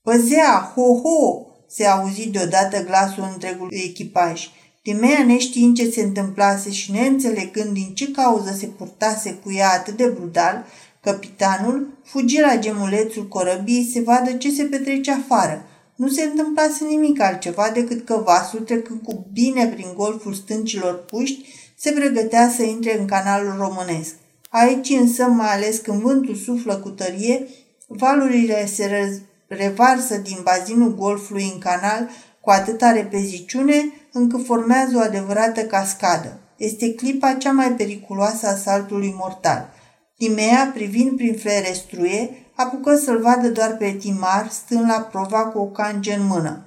Păzea, 0.01 0.74
ho-ho!" 0.75 1.48
se 1.67 1.86
auzi 1.86 2.29
deodată 2.29 2.83
glasul 2.83 3.29
întregului 3.33 3.81
echipaj. 3.86 4.50
Timea 4.83 5.23
neștiind 5.25 5.75
ce 5.75 5.89
se 5.89 6.01
întâmplase 6.01 6.71
și 6.71 6.91
neînțelegând 6.91 7.73
din 7.73 7.93
ce 7.93 8.11
cauză 8.11 8.55
se 8.57 8.65
purtase 8.65 9.33
cu 9.43 9.51
ea 9.51 9.71
atât 9.71 9.97
de 9.97 10.05
brutal, 10.05 10.65
capitanul 11.01 11.97
fugi 12.03 12.39
la 12.39 12.57
gemulețul 12.57 13.27
corăbiei 13.27 13.89
să 13.93 14.01
vadă 14.03 14.31
ce 14.31 14.51
se 14.51 14.63
petrece 14.63 15.11
afară. 15.11 15.65
Nu 15.95 16.07
se 16.07 16.23
întâmplase 16.23 16.85
nimic 16.85 17.21
altceva 17.21 17.69
decât 17.73 18.05
că 18.05 18.21
vasul, 18.25 18.59
trecând 18.59 19.01
cu 19.01 19.25
bine 19.33 19.67
prin 19.67 19.87
golful 19.95 20.33
stâncilor 20.33 21.05
puști, 21.05 21.45
se 21.77 21.91
pregătea 21.91 22.49
să 22.49 22.63
intre 22.63 22.99
în 22.99 23.05
canalul 23.05 23.55
românesc. 23.57 24.15
Aici 24.49 24.89
însă, 24.89 25.23
mai 25.23 25.53
ales 25.53 25.77
când 25.77 26.01
vântul 26.01 26.35
suflă 26.35 26.75
cu 26.75 26.89
tărie, 26.89 27.47
valurile 27.87 28.65
se 28.65 29.21
revarsă 29.47 30.17
din 30.17 30.37
bazinul 30.43 30.95
golfului 30.95 31.51
în 31.53 31.59
canal 31.59 32.09
cu 32.39 32.49
atâta 32.49 32.91
repeziciune 32.91 33.91
încât 34.13 34.46
formează 34.46 34.98
o 34.98 35.00
adevărată 35.00 35.62
cascadă. 35.62 36.39
Este 36.58 36.93
clipa 36.93 37.34
cea 37.34 37.51
mai 37.51 37.72
periculoasă 37.72 38.48
a 38.48 38.55
saltului 38.55 39.13
mortal. 39.17 39.70
Timea, 40.17 40.72
privind 40.74 41.15
prin 41.15 41.36
ferestruie, 41.38 42.29
apucă 42.55 42.96
să-l 42.96 43.22
vadă 43.22 43.48
doar 43.48 43.75
pe 43.77 43.91
Timar, 43.91 44.50
stând 44.50 44.89
la 44.89 45.01
prova 45.12 45.46
cu 45.46 45.60
o 45.60 45.65
cange 45.65 46.13
în 46.13 46.25
mână. 46.25 46.65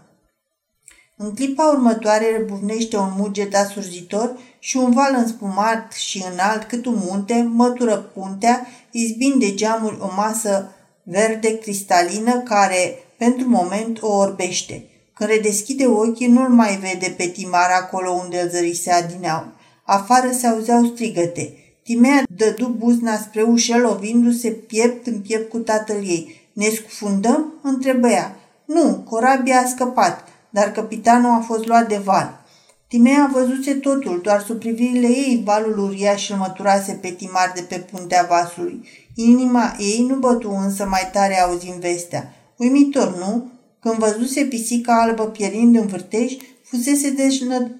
În 1.16 1.34
clipa 1.34 1.68
următoare 1.68 2.30
rebuvnește 2.36 2.96
un 2.96 3.10
muget 3.16 3.54
asurzitor 3.54 4.36
și 4.58 4.76
un 4.76 4.92
val 4.92 5.14
înspumat 5.16 5.92
și 5.92 6.24
înalt 6.32 6.64
cât 6.64 6.86
un 6.86 6.98
munte 7.08 7.48
mătură 7.52 7.96
puntea, 7.96 8.66
izbind 8.90 9.40
de 9.40 9.54
geamuri 9.54 9.98
o 10.00 10.10
masă 10.16 10.74
verde 11.02 11.58
cristalină 11.58 12.40
care, 12.40 12.94
pentru 13.18 13.48
moment, 13.48 14.02
o 14.02 14.16
orbește. 14.16 14.95
Când 15.18 15.30
redeschide 15.30 15.86
ochii, 15.86 16.26
nu-l 16.26 16.48
mai 16.48 16.76
vede 16.76 17.14
pe 17.16 17.26
Timar 17.26 17.70
acolo 17.70 18.10
unde 18.10 18.40
îl 18.40 18.48
zărise 18.48 18.90
adineau. 18.90 19.46
Afară 19.84 20.30
se 20.30 20.46
auzeau 20.46 20.84
strigăte. 20.84 21.52
Timea 21.82 22.22
dădu 22.36 22.74
buzna 22.78 23.16
spre 23.16 23.42
ușă, 23.42 23.76
lovindu-se 23.76 24.50
piept 24.50 25.06
în 25.06 25.20
piept 25.20 25.50
cu 25.50 25.58
tatăl 25.58 25.96
ei. 25.96 26.48
Ne 26.52 26.68
scufundăm?" 26.68 27.52
întrebă 27.62 28.08
ea. 28.08 28.36
Nu, 28.64 29.04
corabia 29.08 29.60
a 29.60 29.68
scăpat, 29.68 30.28
dar 30.50 30.72
capitanul 30.72 31.30
a 31.30 31.44
fost 31.46 31.66
luat 31.66 31.88
de 31.88 32.00
val. 32.04 32.44
Timea 32.88 33.30
văzuse 33.32 33.74
totul, 33.74 34.20
doar 34.22 34.40
sub 34.40 34.58
privirile 34.58 35.06
ei 35.06 35.42
valul 35.44 35.78
uriaș 35.78 36.30
îl 36.30 36.36
măturase 36.36 36.92
pe 36.92 37.08
Timar 37.08 37.52
de 37.54 37.60
pe 37.60 37.78
puntea 37.78 38.26
vasului. 38.28 38.88
Inima 39.14 39.76
ei 39.78 40.06
nu 40.08 40.14
bătu 40.14 40.50
însă 40.50 40.86
mai 40.86 41.10
tare 41.12 41.40
auzind 41.40 41.80
vestea. 41.80 42.34
Uimitor, 42.56 43.16
nu? 43.16 43.50
Când 43.86 43.98
văzuse 43.98 44.44
pisica 44.44 45.02
albă 45.02 45.22
pierind 45.22 45.76
în 45.76 45.86
vârtej, 45.86 46.32
fusese 46.62 47.14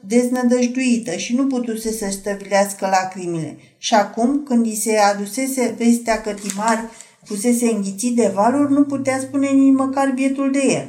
deznădăjduită 0.01 1.17
și 1.17 1.35
nu 1.35 1.47
putuse 1.47 1.93
să 1.93 2.07
stăvilească 2.11 2.87
lacrimile. 2.87 3.59
Și 3.79 3.95
acum, 3.95 4.43
când 4.43 4.67
îi 4.67 4.77
se 4.77 4.97
adusese 4.97 5.75
vestea 5.79 6.21
că 6.21 6.31
Timar 6.31 6.91
fusese 7.25 7.71
înghițit 7.71 8.17
de 8.17 8.31
valuri, 8.35 8.73
nu 8.73 8.83
putea 8.83 9.19
spune 9.19 9.49
nici 9.49 9.75
măcar 9.75 10.13
bietul 10.15 10.51
de 10.53 10.63
el. 10.67 10.89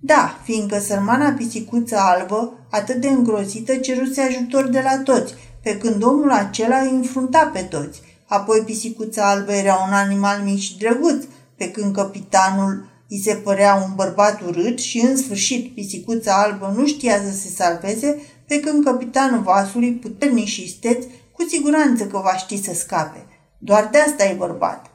Da, 0.00 0.40
fiindcă 0.44 0.78
sărmana 0.78 1.30
pisicuță 1.30 1.96
albă, 1.98 2.66
atât 2.70 2.96
de 2.96 3.08
îngrozită, 3.08 3.74
ceruse 3.74 4.20
ajutor 4.20 4.68
de 4.68 4.80
la 4.84 4.98
toți, 4.98 5.34
pe 5.62 5.76
când 5.76 6.02
omul 6.02 6.30
acela 6.30 6.78
îi 6.78 6.90
înfrunta 6.90 7.50
pe 7.52 7.60
toți. 7.60 8.00
Apoi 8.26 8.60
pisicuța 8.60 9.30
albă 9.30 9.52
era 9.52 9.74
un 9.86 9.92
animal 9.92 10.40
mic 10.44 10.58
și 10.58 10.78
drăguț, 10.78 11.24
pe 11.56 11.70
când 11.70 11.94
capitanul 11.94 12.92
îi 13.08 13.20
se 13.24 13.34
părea 13.34 13.74
un 13.74 13.94
bărbat 13.94 14.40
urât 14.40 14.78
și, 14.78 14.98
în 14.98 15.16
sfârșit, 15.16 15.74
pisicuța 15.74 16.42
albă 16.42 16.74
nu 16.76 16.86
știa 16.86 17.16
să 17.22 17.36
se 17.36 17.48
salveze, 17.48 18.22
pe 18.46 18.60
când 18.60 18.84
capitanul 18.84 19.42
vasului, 19.42 19.92
puternic 19.92 20.46
și 20.46 20.62
isteț, 20.62 21.04
cu 21.32 21.46
siguranță 21.48 22.06
că 22.06 22.20
va 22.24 22.36
ști 22.36 22.62
să 22.62 22.74
scape. 22.74 23.26
Doar 23.58 23.88
de 23.92 23.98
asta 23.98 24.24
e 24.24 24.34
bărbat. 24.34 24.86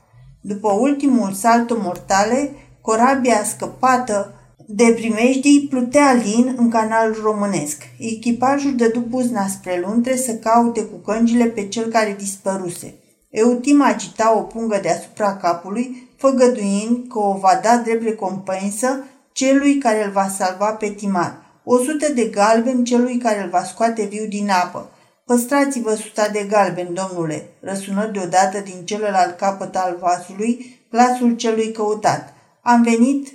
După 0.42 0.72
ultimul 0.72 1.32
salto 1.34 1.76
mortale, 1.82 2.52
corabia 2.82 3.44
scăpată 3.44 4.34
de 4.72 4.94
primejdii 4.96 5.68
plutea 5.70 6.14
lin 6.14 6.56
în 6.58 6.70
canalul 6.70 7.20
românesc. 7.24 7.82
Echipajul 7.98 8.76
dădu 8.76 9.00
buzna 9.00 9.48
spre 9.48 9.84
Luntre 9.86 10.16
să 10.16 10.34
caute 10.34 10.82
cu 10.82 10.96
căngile 10.96 11.46
pe 11.46 11.68
cel 11.68 11.88
care 11.88 12.16
dispăruse. 12.18 12.94
Eutim 13.30 13.82
agita 13.82 14.38
o 14.38 14.42
pungă 14.42 14.80
deasupra 14.82 15.36
capului, 15.36 16.09
făgăduind 16.20 17.08
că 17.10 17.20
o 17.20 17.38
va 17.38 17.60
da 17.64 17.78
drept 17.78 18.04
recompensă 18.04 19.04
celui 19.32 19.78
care 19.78 20.06
îl 20.06 20.12
va 20.12 20.28
salva 20.28 20.72
pe 20.72 20.90
Timar. 20.90 21.36
O 21.64 21.78
sută 21.78 22.12
de 22.12 22.26
galben 22.26 22.84
celui 22.84 23.18
care 23.18 23.44
îl 23.44 23.50
va 23.50 23.64
scoate 23.64 24.04
viu 24.04 24.26
din 24.26 24.50
apă. 24.50 24.90
Păstrați-vă 25.26 25.96
suta 25.96 26.28
de 26.28 26.46
galben, 26.50 26.94
domnule, 26.94 27.50
răsună 27.60 28.06
deodată 28.06 28.60
din 28.60 28.86
celălalt 28.86 29.38
capăt 29.38 29.76
al 29.76 29.98
vasului 30.00 30.80
glasul 30.92 31.36
celui 31.36 31.72
căutat. 31.72 32.34
Am 32.62 32.82
venit 32.82 33.34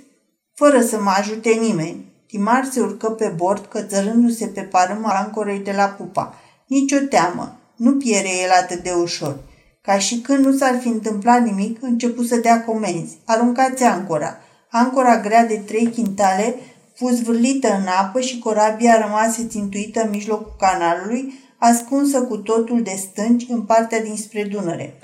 fără 0.53 0.81
să 0.81 0.99
mă 1.01 1.11
ajute 1.17 1.49
nimeni. 1.49 2.05
Timar 2.27 2.69
se 2.71 2.81
urcă 2.81 3.09
pe 3.09 3.33
bord, 3.35 3.65
cățărându-se 3.65 4.45
pe 4.45 4.61
parâma 4.61 5.09
ancorei 5.09 5.59
de 5.59 5.71
la 5.71 5.85
pupa. 5.85 6.33
Nici 6.67 6.91
o 6.91 6.99
teamă. 6.99 7.59
Nu 7.75 7.91
piere 7.91 8.29
el 8.43 8.51
atât 8.61 8.83
de 8.83 8.91
ușor. 8.91 9.37
Ca 9.85 9.97
și 9.97 10.19
când 10.19 10.45
nu 10.45 10.57
s-ar 10.57 10.79
fi 10.79 10.87
întâmplat 10.87 11.43
nimic, 11.43 11.77
începu 11.81 12.23
să 12.23 12.35
dea 12.35 12.63
comenzi. 12.63 13.17
Aruncați 13.25 13.83
ancora. 13.83 14.37
Ancora 14.69 15.19
grea 15.19 15.45
de 15.45 15.55
trei 15.55 15.87
chintale 15.87 16.55
fu 16.95 17.09
zvârlită 17.09 17.67
în 17.67 17.87
apă 17.87 18.19
și 18.19 18.39
corabia 18.39 19.01
rămase 19.01 19.47
țintuită 19.47 20.01
în 20.01 20.09
mijlocul 20.09 20.55
canalului, 20.59 21.33
ascunsă 21.57 22.21
cu 22.21 22.37
totul 22.37 22.81
de 22.83 22.95
stânci 22.97 23.45
în 23.49 23.61
partea 23.61 24.01
dinspre 24.01 24.43
Dunăre. 24.43 24.99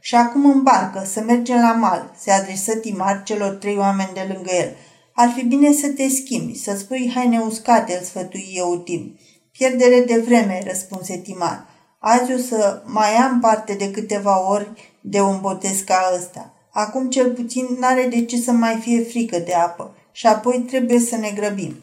Și 0.00 0.14
acum 0.14 0.50
în 0.50 0.62
barcă, 0.62 1.02
să 1.06 1.20
mergem 1.20 1.60
la 1.60 1.72
mal, 1.72 2.14
se 2.18 2.30
adresă 2.30 2.76
Timar 2.76 3.22
celor 3.22 3.50
trei 3.50 3.76
oameni 3.76 4.10
de 4.14 4.32
lângă 4.32 4.50
el. 4.52 4.76
Ar 5.14 5.32
fi 5.36 5.44
bine 5.44 5.72
să 5.72 5.88
te 5.88 6.08
schimbi, 6.08 6.58
să 6.58 6.76
spui 6.76 7.12
haine 7.14 7.38
uscate, 7.38 7.96
îl 7.96 8.04
sfătui 8.04 8.52
eu 8.52 8.76
timp. 8.76 9.18
Pierdere 9.52 10.00
de 10.00 10.22
vreme, 10.26 10.62
răspunse 10.66 11.16
Timar. 11.16 11.71
Azi 12.04 12.32
o 12.32 12.36
să 12.36 12.82
mai 12.84 13.10
am 13.10 13.40
parte 13.40 13.74
de 13.74 13.90
câteva 13.90 14.50
ori 14.50 14.70
de 15.00 15.20
un 15.20 15.38
botez 15.40 15.80
ca 15.80 16.12
ăsta. 16.16 16.52
Acum 16.72 17.10
cel 17.10 17.30
puțin 17.30 17.66
n-are 17.78 18.06
de 18.10 18.24
ce 18.24 18.36
să 18.36 18.50
mai 18.50 18.78
fie 18.80 19.02
frică 19.02 19.38
de 19.38 19.54
apă 19.54 19.94
și 20.12 20.26
apoi 20.26 20.58
trebuie 20.58 20.98
să 20.98 21.16
ne 21.16 21.32
grăbim. 21.34 21.74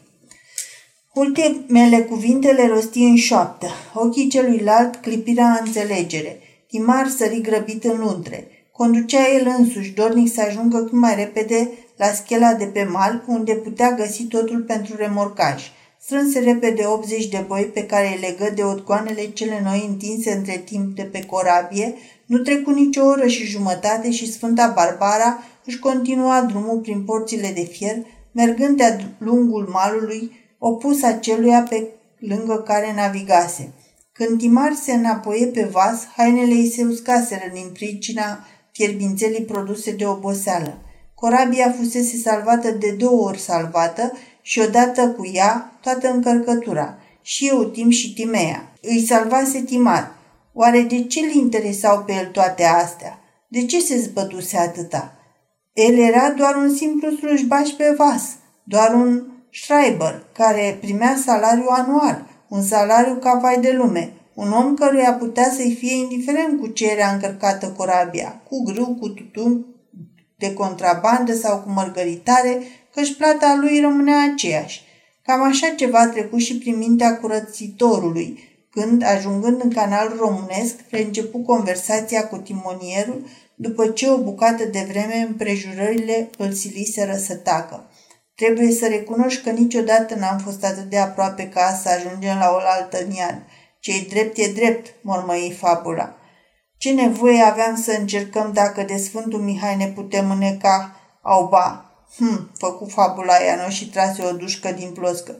Ultimele 1.14 2.00
cuvinte 2.00 2.52
le 2.52 2.66
rosti 2.66 3.02
în 3.02 3.16
șoaptă. 3.16 3.66
Ochii 3.94 4.28
celuilalt 4.28 4.96
clipirea 4.96 5.60
înțelegere. 5.64 6.40
Timar 6.68 7.08
sări 7.08 7.40
grăbit 7.40 7.84
în 7.84 7.98
luntre. 7.98 8.48
Conducea 8.72 9.28
el 9.34 9.54
însuși, 9.58 9.90
dornic 9.90 10.32
să 10.32 10.40
ajungă 10.40 10.78
cât 10.78 10.92
mai 10.92 11.14
repede 11.14 11.70
la 11.96 12.06
schela 12.06 12.54
de 12.54 12.64
pe 12.64 12.84
mal, 12.84 13.24
unde 13.26 13.54
putea 13.54 13.92
găsi 13.92 14.24
totul 14.24 14.60
pentru 14.60 14.96
remorcaj. 14.96 15.62
Strânse 16.10 16.38
repede 16.38 16.84
80 16.86 17.28
de 17.28 17.44
boi 17.46 17.62
pe 17.62 17.86
care 17.86 18.08
îi 18.08 18.20
legă 18.20 18.52
de 18.54 18.62
odgoanele 18.62 19.30
cele 19.30 19.60
noi 19.64 19.86
întinse 19.88 20.32
între 20.32 20.56
timp 20.64 20.96
de 20.96 21.02
pe 21.02 21.24
corabie, 21.24 21.94
nu 22.26 22.38
trecu 22.38 22.70
nicio 22.70 23.04
oră 23.04 23.26
și 23.26 23.46
jumătate 23.46 24.10
și 24.10 24.32
Sfânta 24.32 24.72
Barbara 24.74 25.42
își 25.64 25.78
continua 25.78 26.42
drumul 26.42 26.78
prin 26.78 27.04
porțile 27.04 27.50
de 27.54 27.60
fier, 27.60 27.96
mergând 28.32 28.76
de-a 28.76 28.96
lungul 29.18 29.68
malului, 29.72 30.32
opus 30.58 31.02
aceluia 31.02 31.66
pe 31.68 31.88
lângă 32.18 32.62
care 32.66 32.92
navigase. 32.94 33.72
Când 34.12 34.38
Timar 34.38 34.72
se 34.82 34.92
înapoie 34.92 35.46
pe 35.46 35.68
vas, 35.72 36.06
hainele 36.16 36.54
ei 36.54 36.70
se 36.70 36.84
uscaseră 36.84 37.50
din 37.52 37.70
pricina 37.72 38.46
fierbințelii 38.72 39.42
produse 39.42 39.92
de 39.92 40.06
oboseală. 40.06 40.78
Corabia 41.14 41.74
fusese 41.78 42.16
salvată 42.16 42.70
de 42.70 42.90
două 42.98 43.28
ori 43.28 43.38
salvată 43.38 44.12
și 44.42 44.60
odată 44.60 45.08
cu 45.08 45.30
ea 45.32 45.78
toată 45.80 46.10
încărcătura, 46.10 46.98
și 47.22 47.48
eu 47.48 47.64
timp 47.64 47.90
și 47.90 48.12
Timea. 48.12 48.72
Îi 48.82 49.06
salvase 49.06 49.62
Timar. 49.62 50.14
Oare 50.52 50.80
de 50.80 51.04
ce 51.04 51.20
îl 51.20 51.30
interesau 51.30 52.02
pe 52.02 52.12
el 52.12 52.26
toate 52.26 52.64
astea? 52.64 53.18
De 53.48 53.64
ce 53.64 53.80
se 53.80 53.98
zbătuse 53.98 54.56
atâta? 54.56 55.14
El 55.72 55.98
era 55.98 56.30
doar 56.30 56.56
un 56.56 56.74
simplu 56.74 57.10
slujbaș 57.10 57.68
pe 57.68 57.94
vas, 57.96 58.22
doar 58.64 58.94
un 58.94 59.22
Schreiber, 59.52 60.22
care 60.32 60.78
primea 60.80 61.16
salariu 61.24 61.66
anual, 61.68 62.26
un 62.48 62.62
salariu 62.62 63.14
ca 63.14 63.38
vai 63.42 63.60
de 63.60 63.72
lume, 63.72 64.12
un 64.34 64.52
om 64.52 64.74
căruia 64.74 65.12
putea 65.12 65.50
să-i 65.50 65.76
fie 65.78 65.94
indiferent 65.96 66.60
cu 66.60 66.66
ce 66.66 66.90
era 66.90 67.08
încărcată 67.12 67.74
corabia, 67.76 68.40
cu 68.48 68.62
grâu, 68.62 68.96
cu 69.00 69.08
tutun, 69.08 69.66
de 70.38 70.52
contrabandă 70.52 71.34
sau 71.34 71.58
cu 71.58 71.70
mărgăritare, 71.70 72.62
căci 72.94 73.16
plata 73.16 73.58
lui 73.60 73.80
rămânea 73.80 74.30
aceeași. 74.32 74.82
Cam 75.22 75.42
așa 75.42 75.68
ceva 75.76 75.98
a 75.98 76.08
trecut 76.08 76.40
și 76.40 76.58
prin 76.58 76.78
mintea 76.78 77.18
curățitorului, 77.18 78.48
când, 78.70 79.04
ajungând 79.04 79.62
în 79.62 79.70
canalul 79.70 80.16
românesc, 80.18 80.74
reîncepu 80.90 81.38
conversația 81.38 82.28
cu 82.28 82.36
timonierul, 82.36 83.26
după 83.54 83.86
ce 83.86 84.10
o 84.10 84.18
bucată 84.18 84.64
de 84.64 84.86
vreme 84.88 85.26
împrejurările 85.28 86.30
îl 86.38 86.52
siliseră 86.52 87.16
să 87.16 87.34
tacă. 87.34 87.90
Trebuie 88.34 88.72
să 88.72 88.86
recunoști 88.86 89.42
că 89.42 89.50
niciodată 89.50 90.14
n-am 90.14 90.38
fost 90.38 90.64
atât 90.64 90.84
de 90.84 90.98
aproape 90.98 91.48
ca 91.48 91.80
să 91.82 91.88
ajungem 91.88 92.38
la 92.38 92.50
o 92.52 92.58
altă 92.78 92.98
nian. 93.08 93.46
Ce-i 93.80 94.06
drept 94.08 94.36
e 94.38 94.52
drept, 94.54 94.94
mormăi 95.02 95.56
fabula. 95.58 96.14
Ce 96.76 96.92
nevoie 96.92 97.42
aveam 97.42 97.76
să 97.76 97.96
încercăm 97.98 98.50
dacă 98.52 98.82
de 98.82 98.96
Sfântul 98.96 99.40
Mihai 99.40 99.76
ne 99.76 99.86
putem 99.86 100.30
îneca? 100.30 100.96
Au 101.22 101.48
ba, 101.48 101.89
Hm, 102.16 102.50
făcu 102.58 102.84
fabula 102.84 103.34
Iano 103.34 103.68
și 103.68 103.88
trase 103.88 104.22
o 104.22 104.32
dușcă 104.32 104.72
din 104.72 104.90
ploscă. 104.90 105.36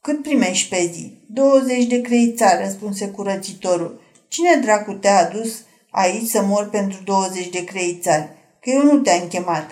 Cât 0.00 0.22
primești 0.22 0.68
pe 0.68 0.90
zi? 0.92 1.18
20 1.26 1.84
de 1.84 2.00
creițari, 2.00 2.62
răspunse 2.64 3.08
curățitorul. 3.08 4.00
Cine 4.28 4.56
dracu 4.62 4.92
te-a 4.92 5.18
adus 5.18 5.62
aici 5.90 6.28
să 6.28 6.42
mor 6.42 6.68
pentru 6.68 7.02
20 7.04 7.48
de 7.48 7.64
creițari? 7.64 8.28
Că 8.60 8.70
eu 8.70 8.82
nu 8.82 8.98
te-am 8.98 9.28
chemat. 9.28 9.70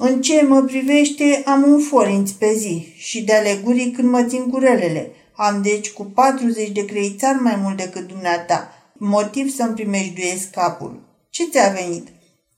În 0.00 0.22
ce 0.22 0.42
mă 0.42 0.62
privește, 0.62 1.42
am 1.44 1.62
un 1.62 1.80
forinț 1.80 2.30
pe 2.30 2.52
zi 2.54 2.92
și 2.96 3.22
de 3.22 3.34
alegurii 3.34 3.90
când 3.90 4.08
mă 4.08 4.22
țin 4.22 4.50
curelele. 4.50 5.10
Am 5.32 5.62
deci 5.62 5.90
cu 5.90 6.04
40 6.04 6.68
de 6.70 6.84
creițari 6.84 7.38
mai 7.38 7.56
mult 7.62 7.76
decât 7.76 8.06
dumneata. 8.06 8.72
Motiv 8.92 9.54
să-mi 9.54 9.74
primești 9.74 10.48
capul. 10.52 11.02
Ce 11.30 11.44
ți-a 11.50 11.68
venit? 11.68 12.08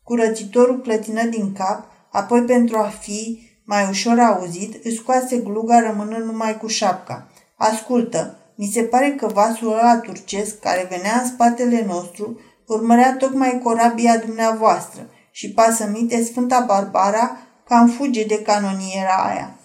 Curățitorul 0.03 0.81
clătină 0.81 1.25
din 1.25 1.53
cap 1.53 1.91
apoi 2.11 2.43
pentru 2.43 2.79
a 2.79 2.93
fi 3.01 3.49
mai 3.65 3.89
ușor 3.89 4.19
auzit, 4.19 4.85
își 4.85 4.97
scoase 4.97 5.37
gluga 5.37 5.81
rămânând 5.81 6.25
numai 6.25 6.57
cu 6.57 6.67
șapca. 6.67 7.31
Ascultă, 7.57 8.39
mi 8.55 8.71
se 8.73 8.83
pare 8.83 9.11
că 9.11 9.27
vasul 9.27 9.73
ăla 9.73 9.97
turcesc 9.97 10.61
care 10.61 10.87
venea 10.91 11.21
în 11.23 11.29
spatele 11.29 11.85
nostru 11.87 12.41
urmărea 12.67 13.17
tocmai 13.17 13.61
corabia 13.63 14.17
dumneavoastră 14.19 15.11
și 15.31 15.51
pasămite 15.51 16.25
Sfânta 16.25 16.65
Barbara 16.67 17.37
cam 17.69 17.89
fuge 17.89 18.25
de 18.25 18.43
canoniera 18.43 19.17
aia. 19.29 19.59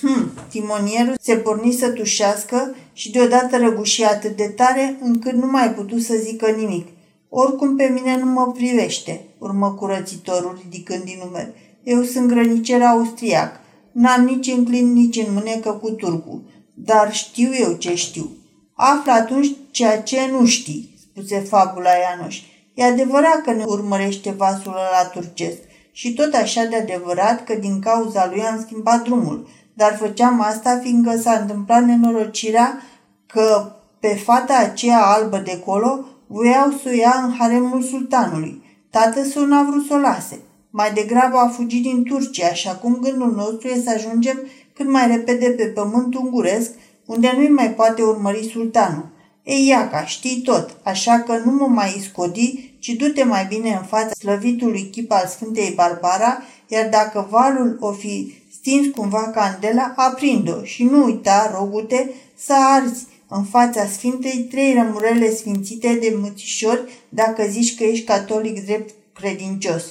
Hm, 0.00 0.30
timonierul 0.48 1.16
se 1.20 1.36
porni 1.36 1.72
să 1.72 1.90
tușească 1.90 2.74
și 2.92 3.10
deodată 3.10 3.56
răguși 3.56 4.04
atât 4.04 4.36
de 4.36 4.48
tare 4.48 4.96
încât 5.00 5.32
nu 5.32 5.46
mai 5.46 5.74
putu 5.74 5.98
să 5.98 6.14
zică 6.14 6.50
nimic. 6.50 6.88
Oricum 7.28 7.76
pe 7.76 7.84
mine 7.84 8.16
nu 8.16 8.24
mă 8.24 8.52
privește, 8.52 9.27
urmă 9.38 9.72
curățitorul 9.72 10.58
ridicând 10.62 11.02
din 11.02 11.20
numeri. 11.24 11.80
Eu 11.82 12.02
sunt 12.02 12.28
grănicer 12.28 12.82
austriac. 12.82 13.60
N-am 13.92 14.24
nici 14.24 14.46
înclin, 14.46 14.92
nici 14.92 15.16
în 15.16 15.32
mânecă 15.34 15.70
cu 15.70 15.90
turcu. 15.90 16.42
Dar 16.74 17.12
știu 17.12 17.50
eu 17.54 17.72
ce 17.72 17.94
știu. 17.94 18.30
Află 18.74 19.12
atunci 19.12 19.56
ceea 19.70 20.02
ce 20.02 20.28
nu 20.30 20.46
știi, 20.46 20.94
spuse 21.00 21.38
fabula 21.38 21.90
Ianoș. 21.90 22.40
E 22.74 22.84
adevărat 22.84 23.42
că 23.44 23.52
ne 23.52 23.64
urmărește 23.64 24.30
vasul 24.30 24.72
la 24.72 25.08
turcesc 25.08 25.58
și 25.92 26.14
tot 26.14 26.34
așa 26.34 26.64
de 26.64 26.76
adevărat 26.76 27.44
că 27.44 27.54
din 27.54 27.80
cauza 27.80 28.28
lui 28.30 28.42
am 28.42 28.60
schimbat 28.60 29.02
drumul, 29.02 29.48
dar 29.74 29.96
făceam 29.96 30.40
asta 30.40 30.78
fiindcă 30.82 31.16
s-a 31.16 31.32
întâmplat 31.32 31.84
nenorocirea 31.84 32.82
că 33.26 33.72
pe 34.00 34.08
fata 34.08 34.56
aceea 34.58 35.06
albă 35.06 35.38
de 35.38 35.62
colo 35.64 36.04
voiau 36.26 36.70
să 36.70 36.88
o 36.88 36.94
ia 36.94 37.22
în 37.24 37.34
haremul 37.38 37.82
sultanului. 37.82 38.62
Tată 38.90 39.24
său 39.24 39.44
n-a 39.44 39.62
vrut 39.62 39.86
să 39.86 39.94
o 39.94 39.96
lase. 39.96 40.40
Mai 40.70 40.92
degrabă 40.92 41.36
a 41.36 41.48
fugit 41.48 41.82
din 41.82 42.04
Turcia 42.04 42.52
și 42.52 42.68
acum 42.68 42.98
gândul 43.02 43.32
nostru 43.34 43.68
e 43.68 43.82
să 43.84 43.90
ajungem 43.90 44.38
cât 44.72 44.88
mai 44.88 45.06
repede 45.06 45.46
pe 45.46 45.64
pământ 45.64 46.14
unguresc, 46.14 46.70
unde 47.06 47.32
nu-i 47.36 47.48
mai 47.48 47.70
poate 47.70 48.02
urmări 48.02 48.50
sultanul. 48.52 49.06
Ei, 49.42 49.66
Iaca, 49.66 50.04
știi 50.04 50.40
tot, 50.40 50.76
așa 50.82 51.18
că 51.18 51.40
nu 51.44 51.50
mă 51.50 51.66
mai 51.66 52.02
scodi, 52.08 52.76
ci 52.78 52.88
du-te 52.88 53.24
mai 53.24 53.46
bine 53.48 53.70
în 53.70 53.82
fața 53.82 54.10
slăvitului 54.18 54.88
chip 54.90 55.12
al 55.12 55.26
Sfântei 55.26 55.72
Barbara, 55.76 56.42
iar 56.66 56.88
dacă 56.88 57.26
valul 57.30 57.76
o 57.80 57.92
fi 57.92 58.34
stins 58.60 58.86
cumva 58.94 59.30
candela, 59.30 59.92
aprind-o 59.96 60.62
și 60.62 60.84
nu 60.84 61.04
uita, 61.04 61.54
rogute, 61.58 62.14
să 62.36 62.54
arzi 62.56 63.06
în 63.28 63.44
fața 63.44 63.86
Sfintei 63.86 64.46
trei 64.50 64.74
rămurele 64.74 65.30
sfințite 65.34 65.98
de 66.00 66.16
mățișori 66.20 67.04
dacă 67.08 67.46
zici 67.48 67.74
că 67.76 67.84
ești 67.84 68.04
catolic 68.04 68.64
drept 68.64 68.94
credincios. 69.14 69.84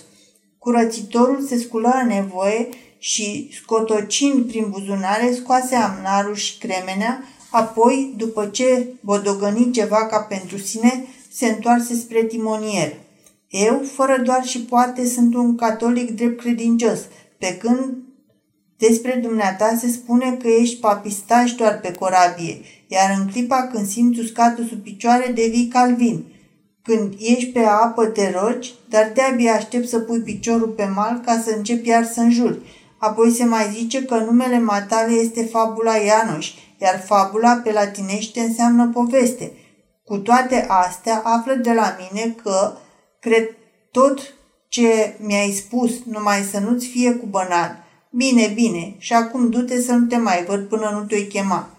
Curățitorul 0.58 1.46
se 1.48 1.58
sculă 1.58 2.00
în 2.02 2.08
nevoie 2.08 2.70
și, 2.98 3.50
scotocind 3.64 4.46
prin 4.48 4.70
buzunare, 4.70 5.34
scoase 5.34 5.76
amnarul 5.76 6.36
și 6.36 6.58
cremenea, 6.58 7.24
apoi, 7.50 8.14
după 8.18 8.46
ce 8.46 8.88
bodogăni 9.00 9.72
ceva 9.72 10.06
ca 10.06 10.20
pentru 10.20 10.58
sine, 10.58 11.06
se 11.32 11.46
întoarse 11.46 11.96
spre 11.96 12.24
timonier. 12.24 12.94
Eu, 13.50 13.82
fără 13.94 14.22
doar 14.24 14.46
și 14.46 14.60
poate, 14.60 15.08
sunt 15.08 15.36
un 15.36 15.56
catolic 15.56 16.12
drept 16.16 16.40
credincios, 16.40 17.00
pe 17.38 17.58
când 17.58 17.98
despre 18.78 19.20
dumneata 19.24 19.78
se 19.80 19.88
spune 19.88 20.38
că 20.42 20.48
ești 20.48 20.80
papistaș 20.80 21.52
doar 21.52 21.80
pe 21.80 21.92
corabie, 21.92 22.62
iar 22.88 23.18
în 23.20 23.28
clipa 23.32 23.70
când 23.74 23.88
simți 23.88 24.20
uscatul 24.20 24.66
sub 24.66 24.84
picioare 24.84 25.32
devii 25.36 25.68
calvin. 25.68 26.26
Când 26.84 27.14
ești 27.20 27.50
pe 27.50 27.60
apă 27.60 28.06
te 28.06 28.32
rogi, 28.32 28.74
dar 28.90 29.12
de-abia 29.14 29.54
aștept 29.54 29.88
să 29.88 30.00
pui 30.00 30.20
piciorul 30.20 30.68
pe 30.68 30.86
mal 30.96 31.22
ca 31.26 31.42
să 31.46 31.54
începi 31.56 31.88
iar 31.88 32.06
să 32.06 32.20
înjuri. 32.20 32.60
Apoi 32.98 33.32
se 33.32 33.46
mai 33.46 33.70
zice 33.74 34.04
că 34.04 34.16
numele 34.16 34.60
matale 34.60 35.14
este 35.14 35.44
fabula 35.44 35.96
Ianoș, 35.96 36.54
iar 36.82 37.04
fabula 37.06 37.62
pe 37.64 37.72
latinește 37.72 38.40
înseamnă 38.40 38.90
poveste. 38.94 39.52
Cu 40.04 40.18
toate 40.18 40.66
astea, 40.68 41.22
află 41.24 41.54
de 41.54 41.74
la 41.74 41.96
mine 42.00 42.36
că, 42.44 42.78
cred 43.20 43.50
tot 43.92 44.20
ce 44.68 45.16
mi-ai 45.20 45.52
spus, 45.52 45.92
numai 46.06 46.42
să 46.52 46.60
nu-ți 46.60 46.88
fie 46.88 47.12
cu 47.12 47.26
bănat. 47.26 47.76
Bine, 48.10 48.52
bine, 48.56 48.96
și 48.98 49.14
acum 49.14 49.50
du-te 49.50 49.82
să 49.82 49.92
nu 49.92 50.06
te 50.06 50.18
mai 50.18 50.44
văd 50.48 50.68
până 50.68 50.90
nu 50.94 51.06
te-o 51.06 51.24
chema. 51.24 51.77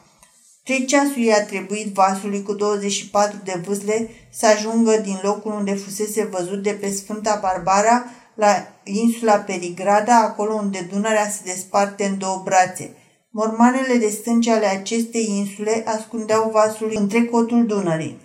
Trei 0.68 0.84
ceasuri 0.84 1.24
i-a 1.24 1.44
trebuit 1.44 1.92
vasului 1.92 2.42
cu 2.42 2.52
24 2.52 3.36
de 3.44 3.62
vâsle 3.66 4.10
să 4.30 4.46
ajungă 4.46 4.96
din 4.96 5.18
locul 5.22 5.52
unde 5.52 5.74
fusese 5.74 6.24
văzut 6.24 6.62
de 6.62 6.70
pe 6.70 6.90
Sfânta 6.90 7.38
Barbara 7.42 8.04
la 8.34 8.68
insula 8.84 9.34
Perigrada, 9.34 10.18
acolo 10.20 10.54
unde 10.54 10.88
Dunărea 10.92 11.28
se 11.28 11.40
desparte 11.44 12.04
în 12.04 12.18
două 12.18 12.42
brațe. 12.44 12.96
Mormanele 13.30 13.94
de 13.98 14.08
stânci 14.08 14.48
ale 14.48 14.66
acestei 14.66 15.28
insule 15.38 15.82
ascundeau 15.86 16.50
vasul 16.50 16.92
între 16.94 17.24
cotul 17.24 17.66
Dunării. 17.66 18.18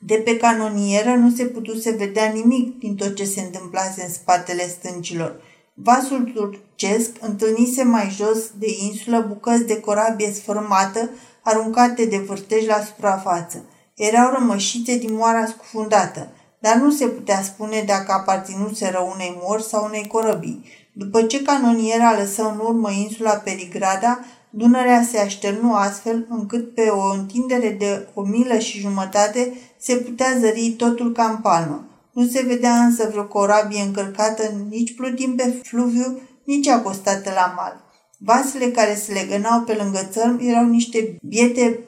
De 0.00 0.14
pe 0.14 0.36
canonieră 0.36 1.14
nu 1.14 1.30
se 1.30 1.44
putuse 1.44 1.90
vedea 1.90 2.26
nimic 2.26 2.78
din 2.78 2.94
tot 2.94 3.14
ce 3.14 3.24
se 3.24 3.40
întâmplase 3.40 4.02
în 4.02 4.12
spatele 4.12 4.68
stâncilor. 4.68 5.40
Vasul 5.74 6.30
turcesc 6.34 7.10
întâlnise 7.20 7.82
mai 7.82 8.10
jos 8.10 8.50
de 8.58 8.66
insulă 8.86 9.24
bucăți 9.28 9.66
de 9.66 9.80
corabie 9.80 10.32
sfărâmată, 10.32 11.10
aruncate 11.42 12.04
de 12.04 12.18
vârtej 12.18 12.66
la 12.66 12.80
suprafață. 12.80 13.64
Erau 13.94 14.30
rămășițe 14.32 14.98
din 14.98 15.14
moara 15.14 15.46
scufundată, 15.46 16.28
dar 16.58 16.76
nu 16.76 16.90
se 16.90 17.06
putea 17.06 17.42
spune 17.42 17.84
dacă 17.86 18.12
aparținuseră 18.12 18.98
unei 19.14 19.38
mori 19.42 19.62
sau 19.62 19.84
unei 19.84 20.06
corăbii. 20.06 20.64
După 20.92 21.22
ce 21.22 21.42
canoniera 21.42 22.18
lăsă 22.18 22.42
în 22.42 22.58
urmă 22.66 22.90
insula 22.90 23.32
Perigrada, 23.32 24.18
Dunărea 24.50 25.02
se 25.02 25.18
așternu 25.18 25.74
astfel 25.74 26.26
încât 26.28 26.74
pe 26.74 26.88
o 26.88 27.12
întindere 27.12 27.70
de 27.78 28.08
o 28.14 28.22
milă 28.22 28.58
și 28.58 28.80
jumătate 28.80 29.52
se 29.78 29.94
putea 29.94 30.26
zări 30.40 30.74
totul 30.78 31.12
ca 31.12 31.24
în 31.24 31.36
palmă. 31.36 31.84
Nu 32.12 32.26
se 32.26 32.42
vedea 32.42 32.74
însă 32.74 33.08
vreo 33.10 33.24
corabie 33.24 33.82
încărcată 33.82 34.42
nici 34.68 34.94
plutind 34.94 35.36
pe 35.36 35.60
fluviu, 35.62 36.20
nici 36.44 36.68
acostată 36.68 37.30
la 37.34 37.52
mal. 37.56 37.87
Vasele 38.20 38.66
care 38.66 38.94
se 38.94 39.12
legănau 39.12 39.60
pe 39.60 39.78
lângă 39.82 40.08
țărm 40.10 40.38
erau 40.42 40.64
niște 40.64 41.18
biete 41.22 41.80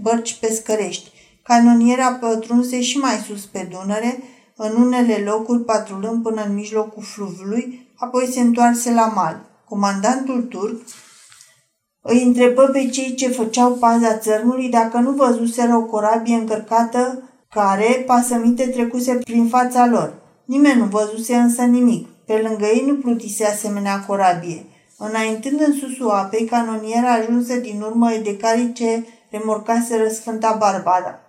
bărci 0.00 0.34
pescărești. 0.40 1.10
Canoniera 1.42 2.12
pătrunse 2.12 2.80
și 2.80 2.98
mai 2.98 3.16
sus 3.26 3.44
pe 3.44 3.68
Dunăre, 3.70 4.22
în 4.56 4.82
unele 4.82 5.16
locuri 5.16 5.64
patrulând 5.64 6.22
până 6.22 6.44
în 6.46 6.54
mijlocul 6.54 7.02
fluviului, 7.02 7.92
apoi 7.96 8.28
se 8.32 8.40
întoarse 8.40 8.92
la 8.92 9.06
mal. 9.06 9.50
Comandantul 9.68 10.42
turc 10.42 10.80
îi 12.00 12.22
întrebă 12.22 12.62
pe 12.62 12.88
cei 12.88 13.14
ce 13.14 13.28
făceau 13.28 13.72
paza 13.72 14.16
țărmului 14.16 14.68
dacă 14.68 14.98
nu 14.98 15.10
văzuseră 15.10 15.76
o 15.76 15.82
corabie 15.82 16.34
încărcată 16.34 17.22
care, 17.50 18.02
pasămite, 18.06 18.66
trecuse 18.66 19.14
prin 19.14 19.48
fața 19.48 19.86
lor. 19.86 20.14
Nimeni 20.44 20.78
nu 20.78 20.84
văzuse 20.84 21.34
însă 21.34 21.62
nimic. 21.62 22.08
Pe 22.26 22.46
lângă 22.48 22.64
ei 22.64 22.84
nu 22.86 22.94
plutise 22.94 23.44
asemenea 23.44 24.00
corabie. 24.00 24.64
Înaintând 24.98 25.60
în 25.60 25.78
susul 25.78 26.10
apei, 26.10 26.44
canoniera 26.44 27.12
ajunse 27.12 27.60
din 27.60 27.80
urmă 27.80 28.10
de 28.22 28.36
care 28.36 28.72
ce 28.72 29.06
remorcaseră 29.30 30.08
Sfânta 30.08 30.56
Barbara. 30.58 31.20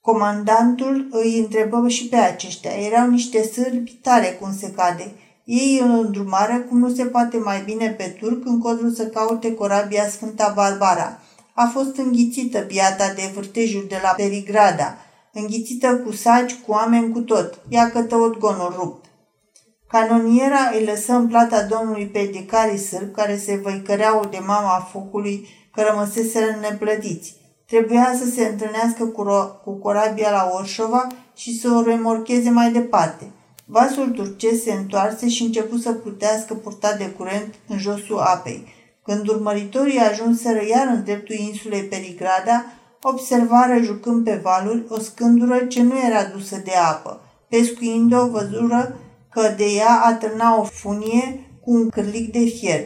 Comandantul 0.00 1.08
îi 1.10 1.38
întrebă 1.38 1.88
și 1.88 2.08
pe 2.08 2.16
aceștia. 2.16 2.70
Erau 2.70 3.08
niște 3.08 3.42
sârbi 3.42 3.92
tare 3.92 4.38
cum 4.40 4.56
se 4.56 4.70
cade. 4.70 5.12
Ei 5.44 5.80
îl 5.82 5.90
îndrumară 5.90 6.58
cum 6.58 6.78
nu 6.78 6.94
se 6.94 7.04
poate 7.04 7.36
mai 7.36 7.62
bine 7.64 7.88
pe 7.88 8.16
turc 8.20 8.46
încotru 8.46 8.90
să 8.90 9.06
caute 9.06 9.54
corabia 9.54 10.08
Sfânta 10.08 10.52
Barbara. 10.56 11.20
A 11.54 11.70
fost 11.72 11.96
înghițită 11.96 12.58
piata 12.58 13.12
de 13.12 13.30
vârtejul 13.34 13.86
de 13.88 13.98
la 14.02 14.08
Perigrada, 14.08 14.96
înghițită 15.32 15.96
cu 15.96 16.12
saci, 16.12 16.54
cu 16.54 16.72
oameni, 16.72 17.12
cu 17.12 17.20
tot. 17.20 17.60
Ia 17.68 17.90
cătă 17.90 18.16
odgonul 18.16 18.74
rupt. 18.78 19.04
Canoniera 19.94 20.70
îi 20.72 20.84
lăsă 20.84 21.12
în 21.12 21.26
plata 21.26 21.62
domnului 21.62 22.06
pe 22.06 22.30
decarii 22.32 22.78
sârb 22.78 23.12
care 23.12 23.36
se 23.36 23.60
văicăreau 23.62 24.28
de 24.30 24.38
mama 24.46 24.88
focului 24.92 25.48
că 25.72 25.82
rămăseseră 25.88 26.56
neplătiți. 26.60 27.36
Trebuia 27.66 28.14
să 28.18 28.30
se 28.30 28.44
întâlnească 28.44 29.04
cu, 29.04 29.24
ro- 29.24 29.62
cu 29.64 29.72
corabia 29.72 30.30
la 30.30 30.50
Orșova 30.52 31.06
și 31.36 31.58
să 31.58 31.70
o 31.70 31.82
remorcheze 31.82 32.50
mai 32.50 32.72
departe. 32.72 33.24
Vasul 33.64 34.10
turcesc 34.10 34.62
se 34.62 34.72
întoarse 34.72 35.28
și 35.28 35.42
început 35.42 35.82
să 35.82 35.92
plutească 35.92 36.54
purtat 36.54 36.98
de 36.98 37.10
curent 37.10 37.54
în 37.68 37.78
josul 37.78 38.18
apei. 38.18 38.66
Când 39.04 39.28
urmăritorii 39.28 39.98
ajunseră 39.98 40.60
iar 40.68 40.86
în 40.86 41.04
dreptul 41.04 41.34
insulei 41.34 41.82
Perigrada, 41.82 42.64
observară 43.02 43.76
jucând 43.82 44.24
pe 44.24 44.40
valuri 44.42 44.84
o 44.88 44.98
scândură 44.98 45.58
ce 45.58 45.82
nu 45.82 45.94
era 46.06 46.24
dusă 46.24 46.60
de 46.64 46.72
apă. 46.90 47.20
Pescuind-o, 47.48 48.26
văzură 48.26 48.98
că 49.34 49.54
de 49.56 49.64
ea 49.64 50.00
atârna 50.04 50.60
o 50.60 50.62
funie 50.62 51.50
cu 51.60 51.70
un 51.70 51.88
cârlic 51.88 52.32
de 52.32 52.44
fier. 52.44 52.84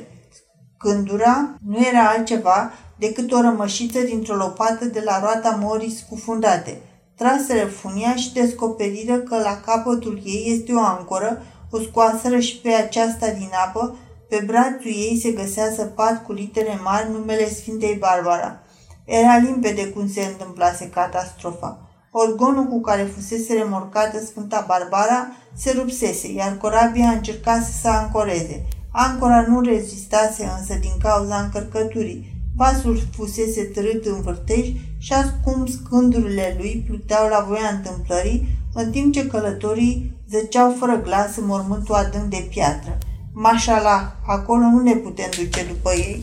Scândura 0.75 1.55
nu 1.67 1.79
era 1.87 2.09
altceva 2.09 2.73
decât 2.99 3.33
o 3.33 3.41
rămășiță 3.41 4.01
dintr-o 4.01 4.35
lopată 4.35 4.85
de 4.85 5.03
la 5.05 5.21
roata 5.21 5.59
morii 5.61 5.97
scufundate. 6.05 6.81
Traseră 7.17 7.67
funia 7.67 8.15
și 8.17 8.33
descoperiră 8.33 9.17
că 9.17 9.37
la 9.37 9.61
capătul 9.65 10.21
ei 10.25 10.45
este 10.47 10.73
o 10.73 10.81
ancoră, 10.81 11.43
o 11.71 11.81
scoaseră 11.81 12.39
și 12.39 12.57
pe 12.57 12.69
aceasta 12.69 13.27
din 13.31 13.51
apă, 13.67 13.97
pe 14.29 14.43
brațul 14.47 14.91
ei 14.91 15.21
se 15.23 15.31
găsea 15.31 15.73
săpat 15.77 16.25
cu 16.25 16.33
litere 16.33 16.81
mari 16.85 17.11
numele 17.11 17.49
Sfintei 17.49 17.97
Barbara. 17.97 18.63
Era 19.05 19.37
limpede 19.37 19.89
cum 19.89 20.09
se 20.09 20.25
întâmplase 20.25 20.91
catastrofa. 20.91 21.88
Orgonul 22.21 22.65
cu 22.65 22.81
care 22.81 23.03
fusese 23.15 23.53
remorcată 23.53 24.19
Sfânta 24.25 24.65
Barbara 24.69 25.29
se 25.55 25.73
rupsese, 25.79 26.33
iar 26.33 26.57
corabia 26.57 27.09
încercase 27.09 27.73
să 27.81 27.89
ancoreze. 27.89 28.67
Ancora 28.91 29.45
nu 29.49 29.61
rezistase 29.61 30.51
însă 30.59 30.75
din 30.81 30.93
cauza 31.03 31.37
încărcăturii. 31.37 32.33
Vasul 32.57 33.03
fusese 33.17 33.63
târât 33.63 34.05
în 34.05 34.21
vârtej 34.23 34.67
și 34.99 35.13
acum 35.13 35.67
scândurile 35.67 36.57
lui 36.59 36.85
pluteau 36.87 37.29
la 37.29 37.45
voia 37.49 37.69
întâmplării, 37.77 38.49
în 38.75 38.91
timp 38.91 39.13
ce 39.13 39.27
călătorii 39.27 40.13
zăceau 40.31 40.75
fără 40.79 41.01
glas 41.03 41.37
în 41.37 41.47
mormântul 41.47 41.95
adânc 41.95 42.31
de 42.31 42.47
piatră. 42.51 42.99
Mașala, 43.33 44.17
acolo 44.27 44.61
nu 44.61 44.83
ne 44.83 44.95
putem 44.95 45.31
duce 45.37 45.65
după 45.65 45.91
ei. 45.93 46.19